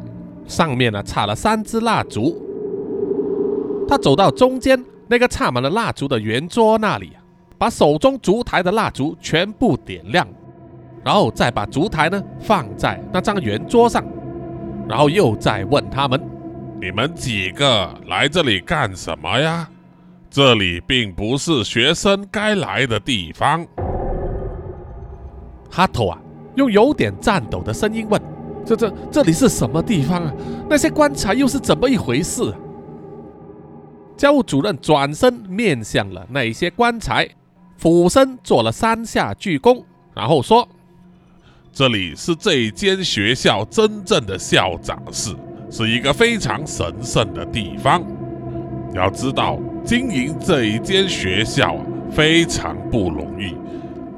[0.48, 2.42] 上面呢插了三支蜡烛。
[3.88, 7.12] 他走到中间那个插满了蜡烛的圆桌那里，
[7.58, 10.28] 把手中烛台的蜡烛全部点亮，
[11.04, 14.06] 然后再把烛台呢放在那张圆桌上，
[14.88, 16.22] 然后又再问他们
[16.80, 19.68] ：“你们几个来这里干什么呀？”
[20.32, 23.66] 这里并不是学生该来的地方。
[25.72, 26.22] 哈头啊，
[26.60, 28.22] 用有点颤抖的声音问
[28.64, 30.34] ：“这、这、这里是什么地方啊？
[30.70, 32.54] 那些棺材又是怎么一回事？”
[34.18, 37.28] 教务主任转身面向了那些棺材，
[37.78, 39.82] 俯身做了三下鞠躬，
[40.14, 40.68] 然后说
[41.72, 45.34] ：“这里是这间学校真正的校长室，
[45.72, 48.04] 是一个非常神圣的地方。
[48.94, 51.76] 要知道。”经营这一间学校，
[52.12, 53.56] 非常不容易。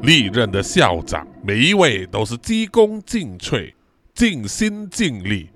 [0.03, 3.71] 历任的校长每一位都是鞠躬尽瘁、
[4.13, 5.49] 尽心尽力，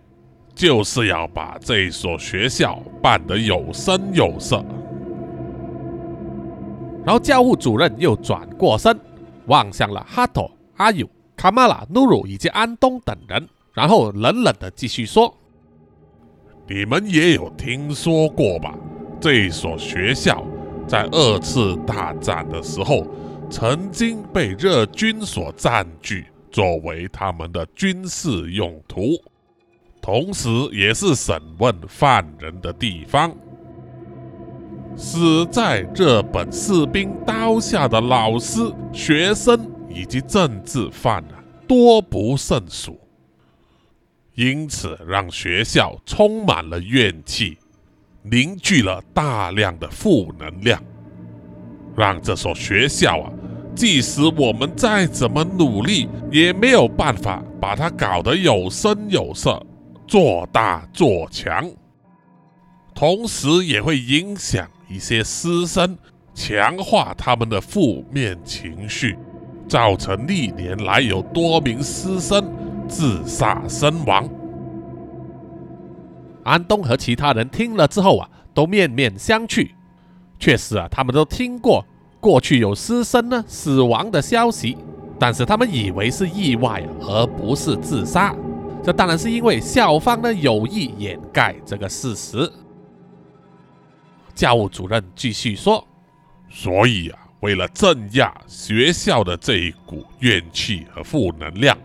[0.53, 4.63] 就是要把这所学校办得有声有色。
[7.03, 8.99] 然后教务主任又转过身，
[9.47, 15.35] 望向了哈托、阿尤、卡马拉、努鲁以及安东等人，然后冷冷的继续说
[16.67, 18.75] ：“你们也有听说过吧？”
[19.19, 20.45] 这所学校
[20.87, 23.05] 在二次大战的时候，
[23.57, 29.17] 曾经被日军所占据，作为他们的军事用途，
[30.01, 33.33] 同时也是审问犯人的地方。
[34.97, 38.59] 死在日本士兵刀下的老师、
[38.91, 42.99] 学生以及政治犯啊，多不胜数，
[44.33, 47.57] 因此让学校充满了怨气。
[48.21, 50.83] 凝聚了大量的负能量，
[51.95, 53.31] 让这所学校啊，
[53.75, 59.61] 即使我们再怎么努力，也没有办法把它搞得有声有色、
[60.07, 61.69] 做大做强。
[62.93, 65.97] 同时，也会影响一些师生，
[66.33, 69.17] 强化他们的负面情绪，
[69.67, 72.49] 造成历年来有多名师生
[72.87, 74.29] 自杀身亡。
[76.45, 79.69] 安东和其他人听了之后啊，都面面相觑。
[80.39, 81.85] 确实啊，他们都听过
[82.25, 84.75] 过去有师生呢死亡的消息，
[85.19, 88.35] 但是他们以为是意外，而不是自杀。
[88.83, 92.51] 这当然是因为校方呢有意掩盖这个事实。
[94.33, 95.87] 教务主任继续说
[96.49, 101.77] ：“所以啊，为了镇压学校的这一股怨气和负能量，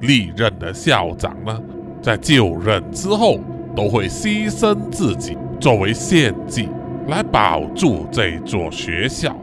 [0.00, 1.62] 历任的校长呢，
[2.02, 3.38] 在就任之后
[3.76, 6.68] 都会牺牲自己作为献祭，
[7.06, 9.36] 来保住这座学校，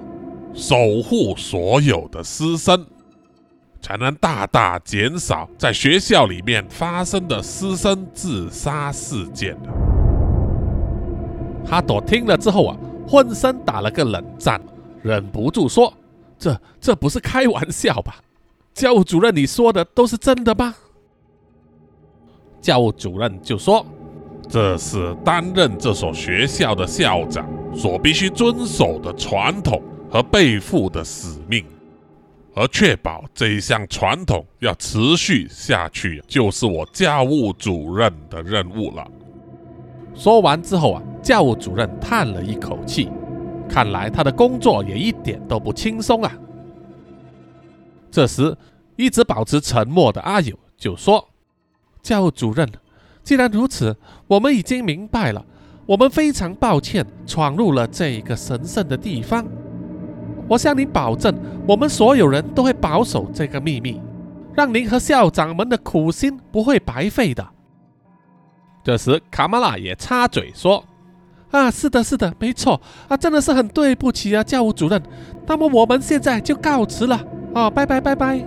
[0.54, 2.86] 守护所有的师生。”
[3.82, 9.58] 才能大大减少在学校里面发生的师生自杀事件
[11.66, 12.78] 哈朵听了之后啊，
[13.08, 14.62] 浑身打了个冷战，
[15.02, 15.92] 忍不住说
[16.38, 18.18] ：“这这不是开玩笑吧？
[18.72, 20.76] 教务主任，你说的都是真的吗？”
[22.62, 23.84] 教务主任就说
[24.48, 29.82] ：“这是担任这所学校的校长所必须遵守的传统
[30.12, 31.66] 和背负的使命。”
[32.54, 39.10] 而确保这一项传统要持续下去，就是我教务主任的任务了。
[40.14, 43.10] 说完之后啊，教务主任叹了一口气，
[43.70, 46.32] 看来他的工作也一点都不轻松啊。
[48.12, 48.54] 这时，
[48.98, 51.26] 一直保持沉默的阿友就说
[52.04, 52.70] ：“教务主任，
[53.24, 53.96] 既然如此，
[54.28, 55.46] 我们已经明白了。
[55.86, 59.48] 我们非常抱歉闯入了这一个神圣的地方。”
[60.48, 61.34] 我向您保证，
[61.68, 64.02] 我们所有人都会保守这个秘密，
[64.54, 67.48] 让您和校长们的苦心不会白费的。
[68.84, 70.84] 这时，卡马拉也插嘴说
[71.52, 75.02] ：“啊，是的，是的，没错啊，真的是很对不起啊，教务主任。
[75.46, 77.24] 那么我们现在就告辞了
[77.54, 78.44] 啊，拜拜拜拜。”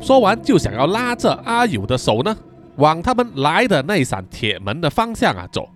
[0.00, 2.36] 说完，就想要拉着阿友的手呢，
[2.76, 5.68] 往他们来的那扇铁门的方向啊走。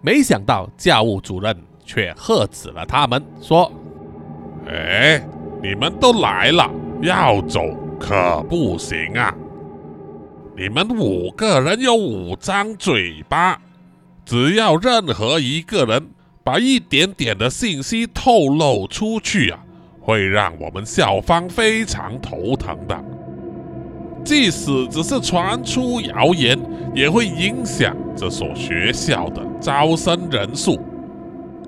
[0.00, 1.56] 没想到教务主任。
[1.88, 3.72] 却喝止了他们，说
[4.68, 5.26] ：“哎，
[5.62, 6.70] 你们都来了，
[7.00, 7.62] 要走
[7.98, 9.34] 可不行啊！
[10.54, 13.58] 你们五个人有五张嘴巴，
[14.26, 16.08] 只要任何一个人
[16.44, 19.58] 把一点点的信息透露出去啊，
[19.98, 23.02] 会让我们校方非常头疼的。
[24.22, 26.58] 即使只是传出谣言，
[26.94, 30.78] 也会影响这所学校的招生人数。”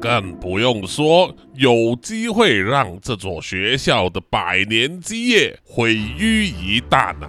[0.01, 7.29] 更不用说，有机会让这座学校的百年基业毁于一旦呐！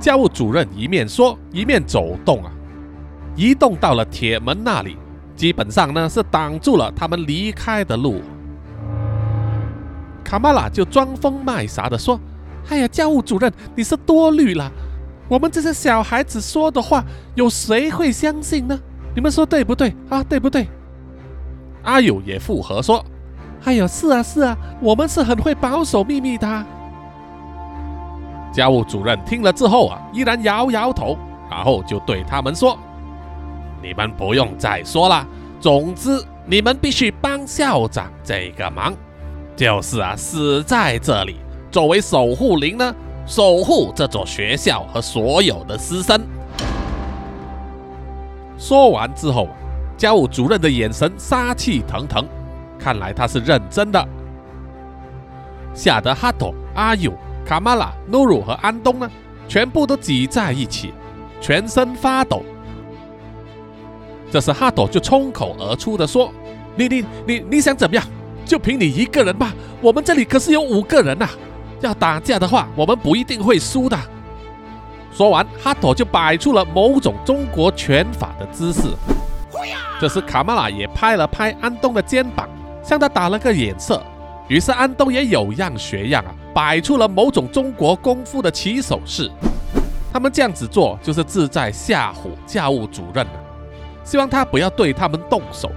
[0.00, 2.50] 教务主任一面说，一面走动啊，
[3.36, 4.96] 移动到了铁门那里，
[5.36, 8.20] 基本上呢是挡住了他们离开的路。
[10.24, 12.18] 卡玛拉就装疯卖傻的说
[12.68, 14.72] ：“哎呀，教务主任，你是多虑了，
[15.28, 17.04] 我们这些小孩子说的话，
[17.36, 18.76] 有谁会相信呢？
[19.14, 20.24] 你们说对不对啊？
[20.24, 20.66] 对不对？”
[21.82, 23.04] 阿友也附和说
[23.64, 26.64] ：“哎呦，是啊，是啊，我们是很会保守秘密的。”
[28.52, 31.16] 教务主任听了之后啊，依然摇摇头，
[31.50, 32.78] 然后就对他们说
[33.82, 35.26] ：“你们不用再说了，
[35.58, 38.94] 总之你们必须帮校长这个忙，
[39.56, 41.36] 就是啊，死在这里，
[41.70, 42.94] 作为守护灵呢，
[43.26, 46.20] 守护这座学校和所有的师生。”
[48.56, 49.48] 说完之后。
[50.02, 52.26] 教务主任的眼神杀气腾腾，
[52.76, 54.04] 看来他是认真的。
[55.74, 57.14] 吓得哈朵、阿友、
[57.46, 59.08] 卡马拉、努鲁和安东呢，
[59.46, 60.92] 全部都挤在一起，
[61.40, 62.42] 全身发抖。
[64.28, 66.32] 这时哈朵就冲口而出的说
[66.74, 68.04] ：“你、你、你、你想怎么样？
[68.44, 69.54] 就凭你一个人吧？
[69.80, 71.28] 我们这里可是有五个人呐！
[71.80, 73.96] 要打架的话，我们不一定会输的。”
[75.14, 78.88] 说完，哈朵就摆出了某种中国拳法的姿势。
[80.00, 82.48] 这时，卡玛拉也拍了拍安东的肩膀，
[82.82, 84.02] 向他打了个眼色。
[84.48, 89.30] 于是，安东也有样学样啊，摆出了某种中国功夫的起手式。
[90.12, 93.32] 他们这样子做，就是志在吓唬教务主任啊，
[94.04, 95.70] 希望他不要对他们动手。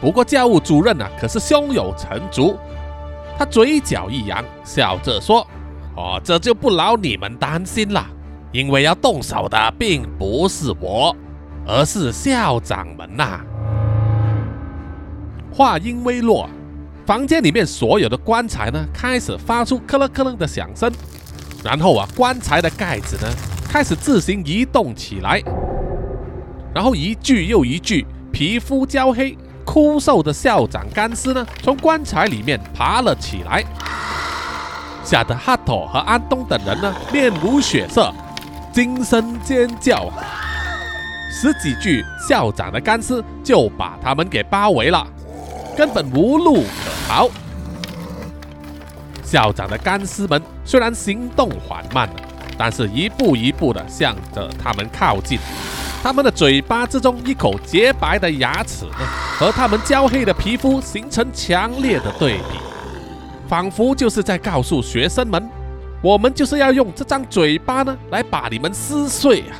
[0.00, 2.58] 不过，教务主任啊，可是胸有成竹，
[3.38, 5.46] 他嘴角一扬，笑着说
[5.96, 8.04] ：“哦，这就不劳你们担心了，
[8.52, 11.16] 因为要动手的并不是我。”
[11.70, 13.40] 而是校长们呐！
[15.52, 16.48] 话音未落，
[17.04, 20.90] 房间里面所有的棺材呢，开始发出咯楞咯楞的响声。
[21.62, 23.30] 然后啊，棺材的盖子呢，
[23.68, 25.42] 开始自行移动起来。
[26.74, 33.62] 然后一具又一具皮肤焦黑、枯瘦的校长干尸呢，从棺材里面爬了起来。
[35.04, 38.10] 吓得哈托和安东等人呢面无血色，
[38.72, 40.10] 惊声尖叫！
[41.30, 45.06] 十几具校长的干尸就把他们给包围了，
[45.76, 47.28] 根本无路可逃。
[49.22, 52.08] 校长的干尸们虽然行动缓慢，
[52.56, 55.38] 但是一步一步的向着他们靠近。
[56.02, 59.06] 他们的嘴巴之中一口洁白的牙齿呢，
[59.36, 62.58] 和他们焦黑的皮肤形成强烈的对比，
[63.48, 65.46] 仿佛就是在告诉学生们：
[66.00, 69.58] 我们就是要用这张嘴巴呢来把你们撕碎啊！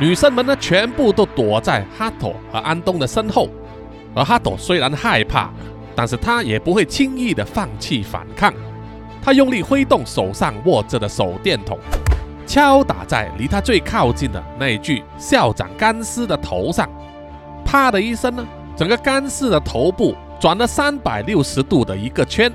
[0.00, 3.48] 女生们呢，全部都躲在哈托和安东的身后，
[4.14, 5.50] 而哈托虽然害怕，
[5.96, 8.54] 但是他也不会轻易的放弃反抗。
[9.20, 11.76] 他用力挥动手上握着的手电筒。
[12.46, 16.88] 敲打在离他最靠近的那具校长干尸的头上，
[17.64, 18.46] 啪的一声呢，
[18.76, 22.50] 整个干尸的头部转了三百六十度的一个圈，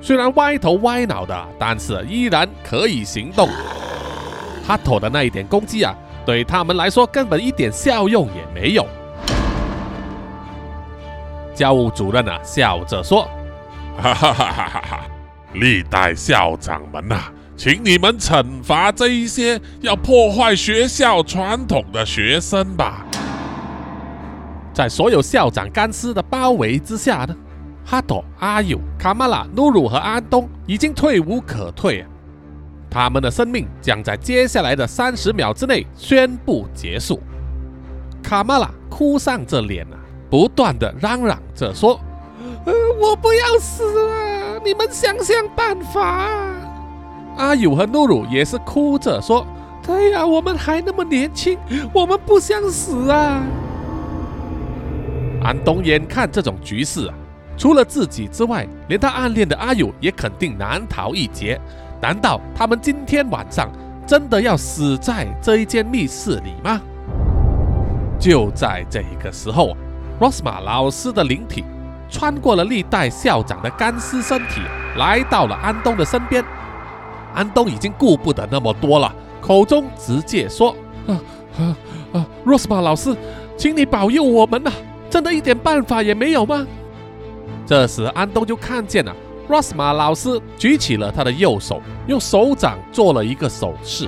[0.00, 3.48] 虽然歪头歪脑的，但是依然可以行动。
[4.66, 5.94] 哈托的那一点攻击啊，
[6.28, 8.86] 对他们来说根本一点效用也没有。
[11.54, 13.26] 教务主任啊，笑着说
[13.96, 15.00] ：“哈哈哈哈哈哈，
[15.54, 23.06] 历代校长们呐。”请你们惩罚这一些要破坏学校传统的学生吧。
[24.74, 27.34] 在所有校长干尸的包围之下呢，
[27.86, 32.06] 哈朵、阿友、卡马拉、努鲁和安东已经退无可退啊！
[32.90, 37.20] 他们的生命将在接下来的三十秒之内宣布结束。
[38.22, 39.96] 卡马拉哭丧着脸啊，
[40.30, 42.00] 不断的嚷嚷着说
[42.64, 44.60] ：“呃，我不要死啊！
[44.64, 46.28] 你们想想办法。”
[47.36, 49.46] 阿友和诺鲁也是哭着说
[49.86, 51.56] ：“对呀，我们还那么年轻，
[51.92, 53.42] 我们不想死啊！”
[55.44, 57.08] 安东眼看这种局势，
[57.56, 61.60] 除了自己之外，连他暗恋的阿友也肯定难逃一劫。
[62.00, 63.70] 难道他们今天晚上
[64.06, 66.80] 真的要死在这一间密室里吗？
[68.18, 69.76] 就在这一个时候
[70.18, 71.64] 罗斯玛老师的灵体
[72.10, 74.60] 穿过了历代校长的干尸身体，
[74.96, 76.44] 来到了安东的身边。
[77.34, 80.74] 安东已经顾不得那么多了，口中直接说
[81.06, 81.20] ：“啊
[81.58, 81.76] 啊
[82.14, 83.14] 啊，罗斯玛老师，
[83.56, 84.72] 请你保佑我们呐！
[85.10, 86.66] 真的一点办法也没有吗？”
[87.66, 89.14] 这时，安东就看见了
[89.48, 94.06] Rosma 老师举起了他的右手，用手掌做了一个手势。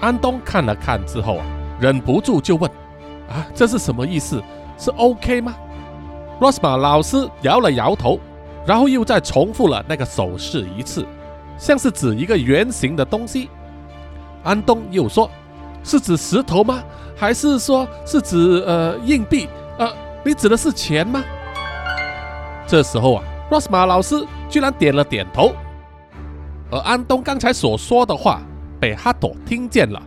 [0.00, 1.44] 安东看了看之后啊，
[1.78, 2.70] 忍不住就问
[3.28, 4.42] ：“啊，这是什么意思？
[4.78, 5.54] 是 OK 吗
[6.40, 8.18] ？”？”Rosma 老师摇了摇头，
[8.66, 11.06] 然后又再重复了那个手势一次。
[11.56, 13.48] 像是指一个圆形的东西，
[14.42, 15.30] 安东又说
[15.84, 16.82] ：“是指石头吗？
[17.14, 19.48] 还是说是指呃硬币？
[19.78, 19.88] 呃，
[20.24, 21.22] 你指的是钱吗？”
[22.66, 25.52] 这时候啊，，Rosma 老师居然点了点头，
[26.70, 28.40] 而安东刚才所说的话
[28.78, 30.00] 被哈朵听见了，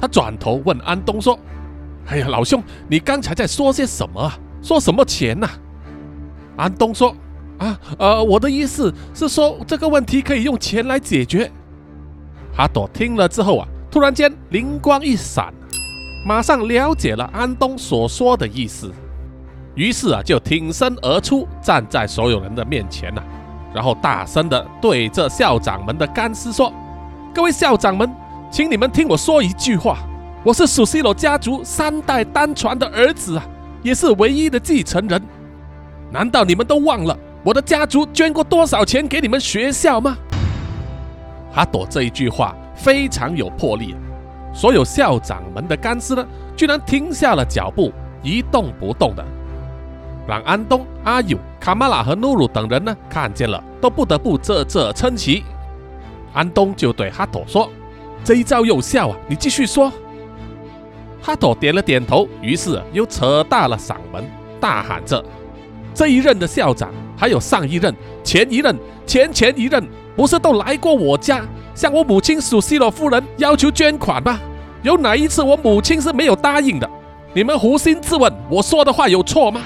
[0.00, 1.36] 他转头问安东说
[2.06, 4.38] ：“哎呀，老兄，你刚才在说些什么啊？
[4.62, 5.50] 说什么钱呐？”
[6.56, 7.12] 安东说。
[7.58, 11.50] 啊，呃，我的意思是说，这个问题可以用钱来解决。
[12.56, 15.52] 哈朵听了之后啊，突然间灵光一闪，
[16.24, 18.92] 马上了解了安东所说的意思，
[19.74, 23.22] 于是啊，就挺身而出，站在所有人的面前呐，
[23.74, 26.72] 然后大声的对着校长们的干尸说
[27.34, 28.08] ：“各位校长们，
[28.50, 29.98] 请你们听我说一句话，
[30.44, 33.44] 我是苏西罗家族三代单传的儿子啊，
[33.82, 35.20] 也是唯一的继承人，
[36.12, 40.16] 难道你们都忘了？”我的家族捐过多少钱给你们学校吗？
[41.52, 43.94] 哈朵这一句话非常有魄力，
[44.54, 49.22] 所有校长们的干尸呢，居然停下了脚步，一动不动的，
[50.26, 55.44] 让安东、阿友、卡马拉和努鲁等人呢看见了，都不得不啧啧称奇。
[56.32, 57.70] 安东就对哈朵说
[58.24, 59.92] ：“这一招有效啊，你继续说。”
[61.22, 64.24] 哈朵点了点头，于是又扯大了嗓门，
[64.60, 65.24] 大喊着
[65.94, 67.94] ：“这一任的校长！”还有上一任、
[68.24, 71.42] 前一任、前前一任，不是都来过我家，
[71.74, 74.40] 向我母亲苏西罗夫人要求捐款吗？
[74.82, 76.90] 有哪一次我母亲是没有答应的？
[77.32, 79.60] 你们扪心自问，我说的话有错吗？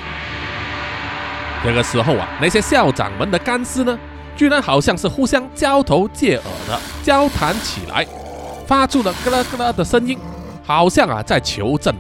[1.65, 3.99] 这个时候啊，那些校长们的干尸呢，
[4.37, 8.07] 居然好像是互相交头接耳的交谈起来，
[8.67, 10.19] 发出了咯啦咯啦的声音，
[10.65, 11.95] 好像啊在求证，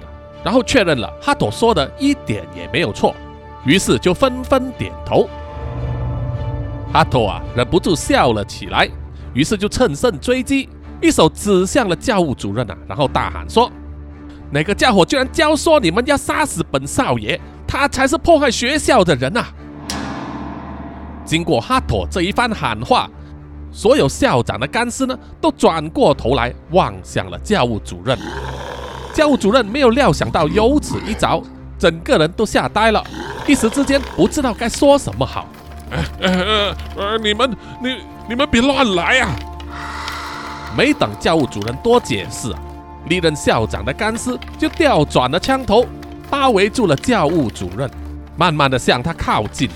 [0.45, 3.15] 然后确认了哈朵说的一点也没有错。
[3.65, 5.29] 于是就纷纷点头。
[6.93, 8.89] 哈托啊，忍不住笑了起来，
[9.35, 10.69] 于是就趁胜追击，
[11.03, 13.71] 一手指向了教务主任啊，然后大喊说
[14.51, 19.47] ：“那个家伙居然教唆你们要杀死本少爷，他才是破坏学校的人啊！”
[21.25, 23.09] 经过哈妥这一番喊话，
[23.71, 28.19] 所有校长的干尸呢，都转过头来望向了教务主任。
[29.13, 31.43] 教务主任没有料想到有此一着，
[31.79, 33.05] 整个人都吓呆了，
[33.47, 35.47] 一时之间不知道该说什么好。
[35.91, 37.51] 呃呃呃，你们
[37.83, 37.97] 你
[38.29, 39.37] 你们别乱来啊！
[40.77, 42.55] 没等教务主任多解释，
[43.09, 45.85] 历任校长的干尸就调转了枪头，
[46.31, 47.91] 包围住了教务主任，
[48.37, 49.69] 慢慢的向他靠近。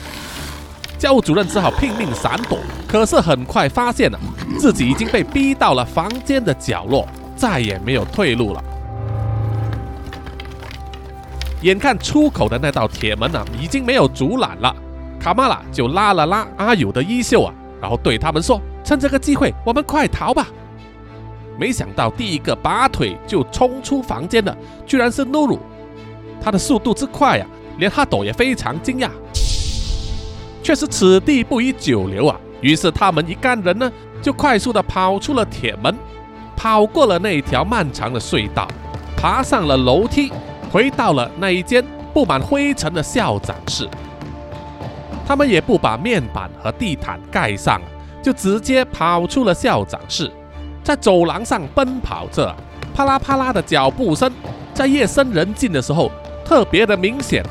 [0.99, 4.19] 教务主任只好拼命闪躲，可是很快发现了
[4.59, 8.63] 自己已经被逼到了房间的角落，再也没有退路了。
[11.63, 14.75] 眼看出口的那道铁门呢，已经没有阻拦了，
[15.19, 20.47] 卡玛拉就拉了拉阿友的衣袖啊，然后对他们说：“趁这个机会，我们快逃吧！”
[21.59, 25.59] 没想到第一个拔腿就冲出房间的，居然是露露。
[26.41, 27.47] 他的速度之快啊，
[27.79, 29.09] 连哈斗也非常惊讶。
[30.63, 32.39] 却是此地不宜久留啊！
[32.61, 33.91] 于是他们一干人呢，
[34.23, 35.93] 就快速的跑出了铁门，
[36.57, 38.69] 跑过了那条漫长的隧道，
[39.17, 40.33] 爬上了楼梯，
[40.71, 41.85] 回到了那一间
[42.15, 43.89] 布满灰尘的校长室。
[45.27, 47.81] 他们也不把面板和地毯盖上，
[48.23, 50.31] 就直接跑出了校长室，
[50.83, 52.55] 在走廊上奔跑着，
[52.95, 54.31] 啪啦啪啦的脚步声，
[54.75, 56.11] 在夜深人静的时候
[56.45, 57.45] 特别的明显。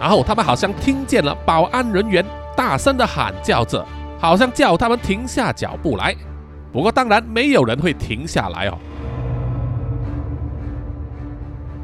[0.00, 2.24] 然后他们好像听见了保安人员
[2.56, 3.84] 大声的喊叫着，
[4.18, 6.14] 好像叫他们停下脚步来。
[6.72, 8.78] 不过当然没有人会停下来哦。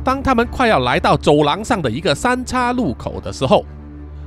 [0.05, 3.65] 当他们快要来到走廊上的一个三叉路口的时候，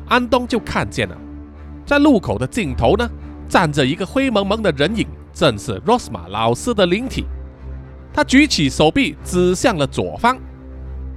[0.07, 1.15] 安东就看见了，
[1.85, 3.07] 在路口的尽头呢，
[3.47, 7.25] 站着一个灰蒙蒙的人影，正是 Rosma 老师的灵体。
[8.13, 10.37] 他举起手臂指向了左方，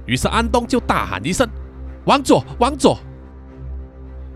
[0.05, 1.47] 于是安东就大喊一声。
[2.03, 2.97] 往左，往左！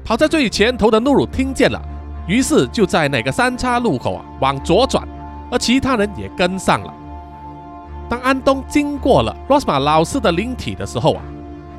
[0.05, 1.81] 跑在最前头的努鲁听见了，
[2.27, 5.05] 于是就在那个三叉路口啊往左转，
[5.51, 6.93] 而其他人也跟上了。
[8.09, 11.21] 当安东经过了 Rosma 老师的灵体的时候啊，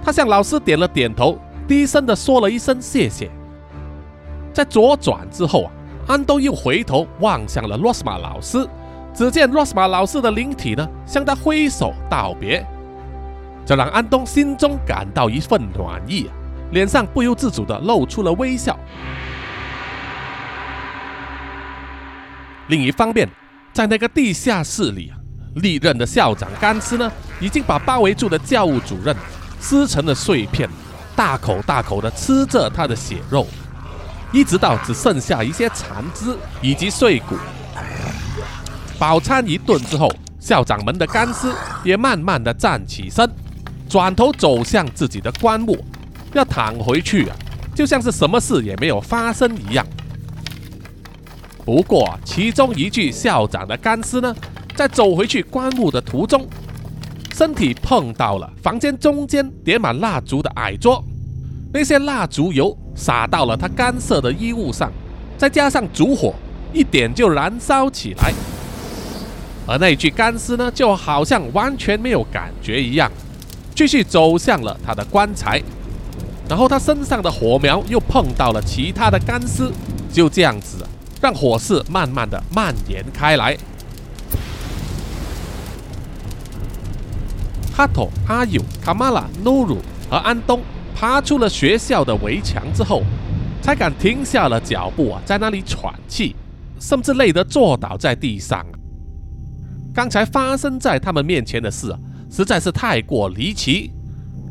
[0.03, 3.31] 他向老师点了点头，低声的说了一声谢谢。
[4.53, 5.73] 在左转之后啊，
[6.07, 8.69] 安东又回头望向了 Rosma 老师，
[9.15, 12.65] 只见 Rosma 老师的灵体呢向他挥手道别。
[13.65, 16.29] 这让安东心中感到一份暖意，
[16.73, 18.79] 脸上不由自主地露出了微笑。
[22.69, 23.29] 另一方面，
[23.73, 25.11] 在那个地下室里，
[25.57, 29.17] 历任的校长干尸呢，已经把包围住的教务主任
[29.59, 30.69] 撕成了碎片，
[31.17, 33.47] 大口大口地吃着他的血肉，
[34.35, 37.37] 一直到只剩下一些残肢以及碎骨。
[38.99, 40.11] 饱餐一顿之后，
[40.41, 41.53] 校长们的干尸
[41.85, 43.31] 也慢慢地站起身。
[43.89, 45.79] 转头走向自己的棺木，
[46.33, 47.37] 要躺回去啊，
[47.77, 49.87] 就像是什么事也没有发生一样。
[51.65, 54.35] 不过，其中一具校长的干尸呢，
[54.75, 56.45] 在走回去棺木的途中，
[57.33, 61.05] 身体碰到了房间中间点满蜡烛的矮桌，
[61.77, 64.93] 那些蜡烛油洒到了他干涩的衣物上，
[65.37, 66.33] 再加上烛火
[66.73, 68.33] 一点就燃烧起来，
[69.67, 73.11] 而那具干尸呢，就好像完全没有感觉一样。
[73.75, 75.61] 继续走向了他的棺材，
[76.49, 79.69] 然后他身上的火苗又碰到了其他的干尸，
[80.13, 80.77] 就这样子，
[81.21, 83.59] 让火势慢慢的蔓延开来。
[87.77, 90.61] 哈托、阿尤、卡马拉、努鲁和安东
[90.95, 93.03] 爬出了学校的围墙之后，
[93.61, 96.35] 才敢停下了脚步啊，在那里喘气，
[96.81, 98.65] 甚至累得坐倒在地上。
[99.93, 101.99] 刚才发生在他们面前的事啊。
[102.31, 103.93] 实在是太过离奇，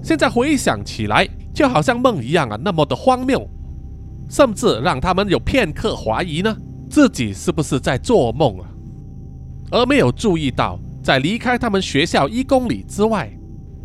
[0.02, 3.46] 现在回想起来，就好像梦一样啊，那么的荒谬，
[4.30, 6.56] 甚至让他们有片刻怀疑呢，
[6.90, 8.66] 自己是不是在做梦啊？
[9.72, 13.30] 而没有注意到，在离开他们学校一公里之外，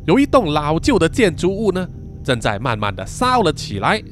[0.07, 1.89] 有一栋老旧的建筑物呢，
[2.25, 4.03] 正在慢慢的烧了起来。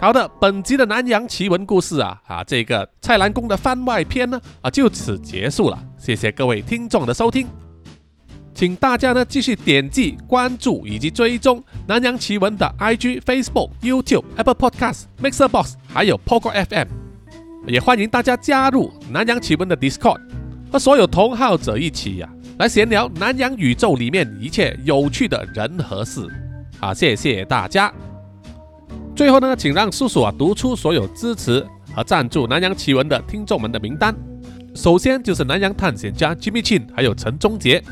[0.00, 5.78] 好的，本集的南洋奇闻故事啊啊，这个蔡澜宫的番外篇呢啊就此结束了。
[5.98, 7.46] 谢谢各位听众的收听，
[8.54, 16.88] 请大家呢继续点击关注以及追踪南洋奇闻的 IG、Facebook、YouTube、Apple Podcast、Mixer Box，还有 Poco FM。
[17.66, 20.18] 也欢迎大家加入南洋奇闻的 Discord，
[20.72, 22.28] 和所有同好者一起呀
[22.60, 26.20] 来闲聊南洋宇宙里面一切有趣的人和事。
[26.78, 27.90] 好，谢谢大家。
[29.16, 34.14] 最后呢，请让叔叔啊读出所有支持和赞助南洋奇闻的听众们的名单。
[34.74, 37.82] 首先就是南洋探险家 Jimmy Chin，还有陈忠杰。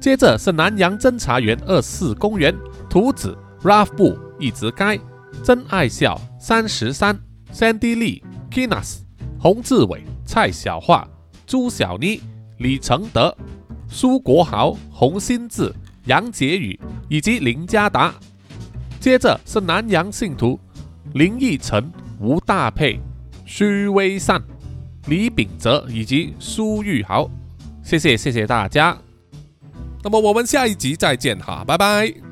[0.00, 2.54] 接着是南洋侦查员二四公园、
[2.88, 4.96] 图子 Ralph 布、一直该、
[5.42, 7.18] 真爱笑、三十三、
[7.52, 8.98] Sandy Lee、Kinas、
[9.36, 11.04] 洪志伟、蔡小桦、
[11.44, 12.20] 朱小妮、
[12.58, 13.36] 李承德、
[13.88, 15.72] 苏国豪、洪新志、
[16.04, 16.78] 杨杰宇
[17.08, 18.14] 以及林家达。
[19.00, 20.58] 接着是南洋信徒
[21.14, 23.00] 林奕晨、吴大佩、
[23.44, 24.42] 徐威善、
[25.06, 27.30] 李秉哲以及苏玉豪。
[27.82, 28.96] 谢谢谢谢大家。
[30.02, 32.25] 那么我们下一集再见哈，拜拜。